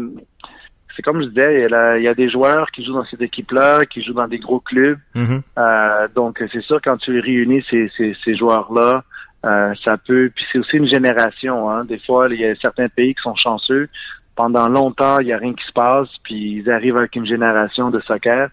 [0.95, 2.93] c'est comme je disais, il y, a la- il y a des joueurs qui jouent
[2.93, 4.99] dans cette équipe-là, qui jouent dans des gros clubs.
[5.15, 5.41] Mhm.
[5.57, 9.03] Euh, donc, c'est sûr, quand tu réunis ces, ces, ces joueurs-là,
[9.43, 10.29] ça peut...
[10.35, 11.69] Puis c'est aussi une génération.
[11.69, 11.85] Hein.
[11.85, 13.87] Des fois, il y a certains pays qui sont chanceux.
[14.35, 17.89] Pendant longtemps, il n'y a rien qui se passe, puis ils arrivent avec une génération
[17.89, 18.49] de soccer.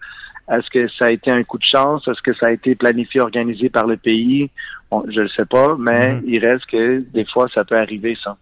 [0.49, 2.07] Est-ce que ça a été un coup de chance?
[2.07, 4.49] Est-ce que ça a été planifié, organisé par le pays?
[4.91, 8.37] On- je ne sais pas, mais il reste que des fois, ça peut arriver, ça.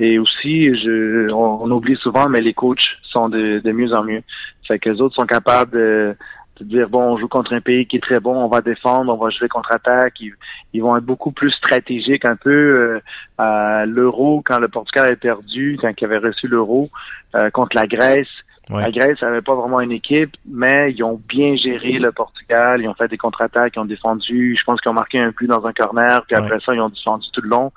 [0.00, 4.02] Et aussi, je, on, on oublie souvent, mais les coachs sont de, de mieux en
[4.02, 4.22] mieux.
[4.66, 6.16] Fait que les autres sont capables de,
[6.60, 9.12] de dire bon, on joue contre un pays qui est très bon, on va défendre,
[9.12, 10.18] on va jouer contre-attaque.
[10.20, 10.32] Ils,
[10.72, 13.00] ils vont être beaucoup plus stratégiques, un peu euh,
[13.36, 16.88] à l'euro quand le Portugal a perdu, quand il avait reçu l'euro
[17.36, 18.28] euh, contre la Grèce.
[18.70, 18.82] Ouais.
[18.82, 22.80] La Grèce n'avait pas vraiment une équipe, mais ils ont bien géré le Portugal.
[22.80, 24.56] Ils ont fait des contre-attaques, ils ont défendu.
[24.58, 26.88] Je pense qu'ils ont marqué un but dans un corner, puis après ça, ils ont
[26.88, 27.72] défendu tout le long.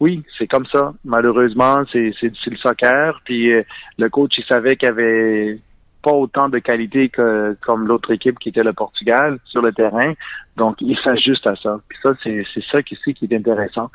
[0.00, 0.92] Oui, c'est comme ça.
[1.04, 3.20] Malheureusement, c'est le soccer.
[3.24, 3.62] Puis euh,
[3.98, 5.58] le coach, il savait qu'il avait
[6.02, 10.12] pas autant de qualité que comme l'autre équipe qui était le Portugal sur le terrain.
[10.56, 11.80] Donc, il s'ajuste à ça.
[11.88, 13.90] Puis ça, c'est c'est ça qui, qui est intéressant.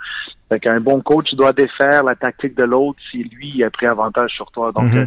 [0.49, 3.85] Fait qu'un bon coach doit défaire la tactique de l'autre si lui il a pris
[3.85, 4.71] avantage sur toi.
[4.71, 4.97] Donc, Mhm.
[4.99, 5.05] euh,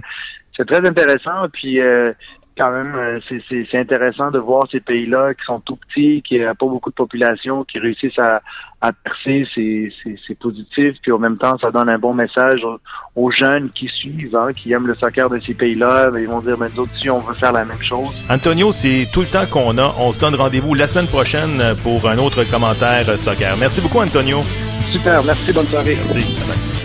[0.57, 1.49] c'est très intéressant.
[1.53, 2.13] Puis euh,
[2.57, 6.23] quand même, euh, c'est- c'est c'est intéressant de voir ces pays-là qui sont tout petits,
[6.27, 8.41] qui n'ont pas beaucoup de population, qui réussissent à,
[8.81, 9.47] à percer.
[9.55, 10.97] C'est positif.
[11.03, 12.79] Puis en même temps, ça donne un bon message aux,
[13.17, 16.11] aux jeunes qui suivent, hein, qui aiment le soccer de ces pays-là.
[16.11, 18.09] Ben, ils vont dire, mais nous autres, si on veut faire la même chose.
[18.29, 19.93] Antonio, c'est tout le temps qu'on a.
[19.99, 23.57] On se donne rendez-vous la semaine prochaine pour un autre commentaire soccer.
[23.59, 24.41] Merci beaucoup, Antonio.
[24.91, 25.97] Super, merci, bonne soirée.
[25.97, 26.39] Merci.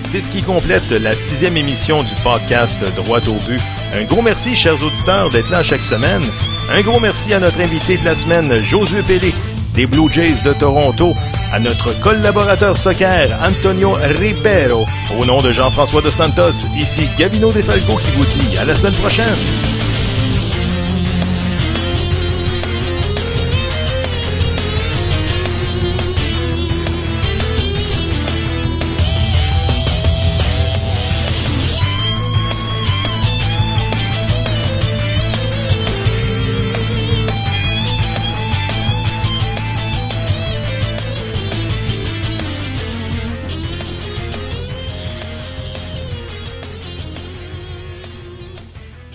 [0.05, 3.59] C'est ce qui complète la sixième émission du podcast Droit au but.
[3.93, 6.23] Un gros merci, chers auditeurs, d'être là chaque semaine.
[6.71, 9.33] Un gros merci à notre invité de la semaine, Josué Pellé,
[9.73, 11.13] des Blue Jays de Toronto,
[11.53, 14.85] à notre collaborateur soccer, Antonio Ribeiro.
[15.17, 18.95] Au nom de Jean-François de Santos, ici Gavino Defalco qui vous dit à la semaine
[18.95, 19.76] prochaine.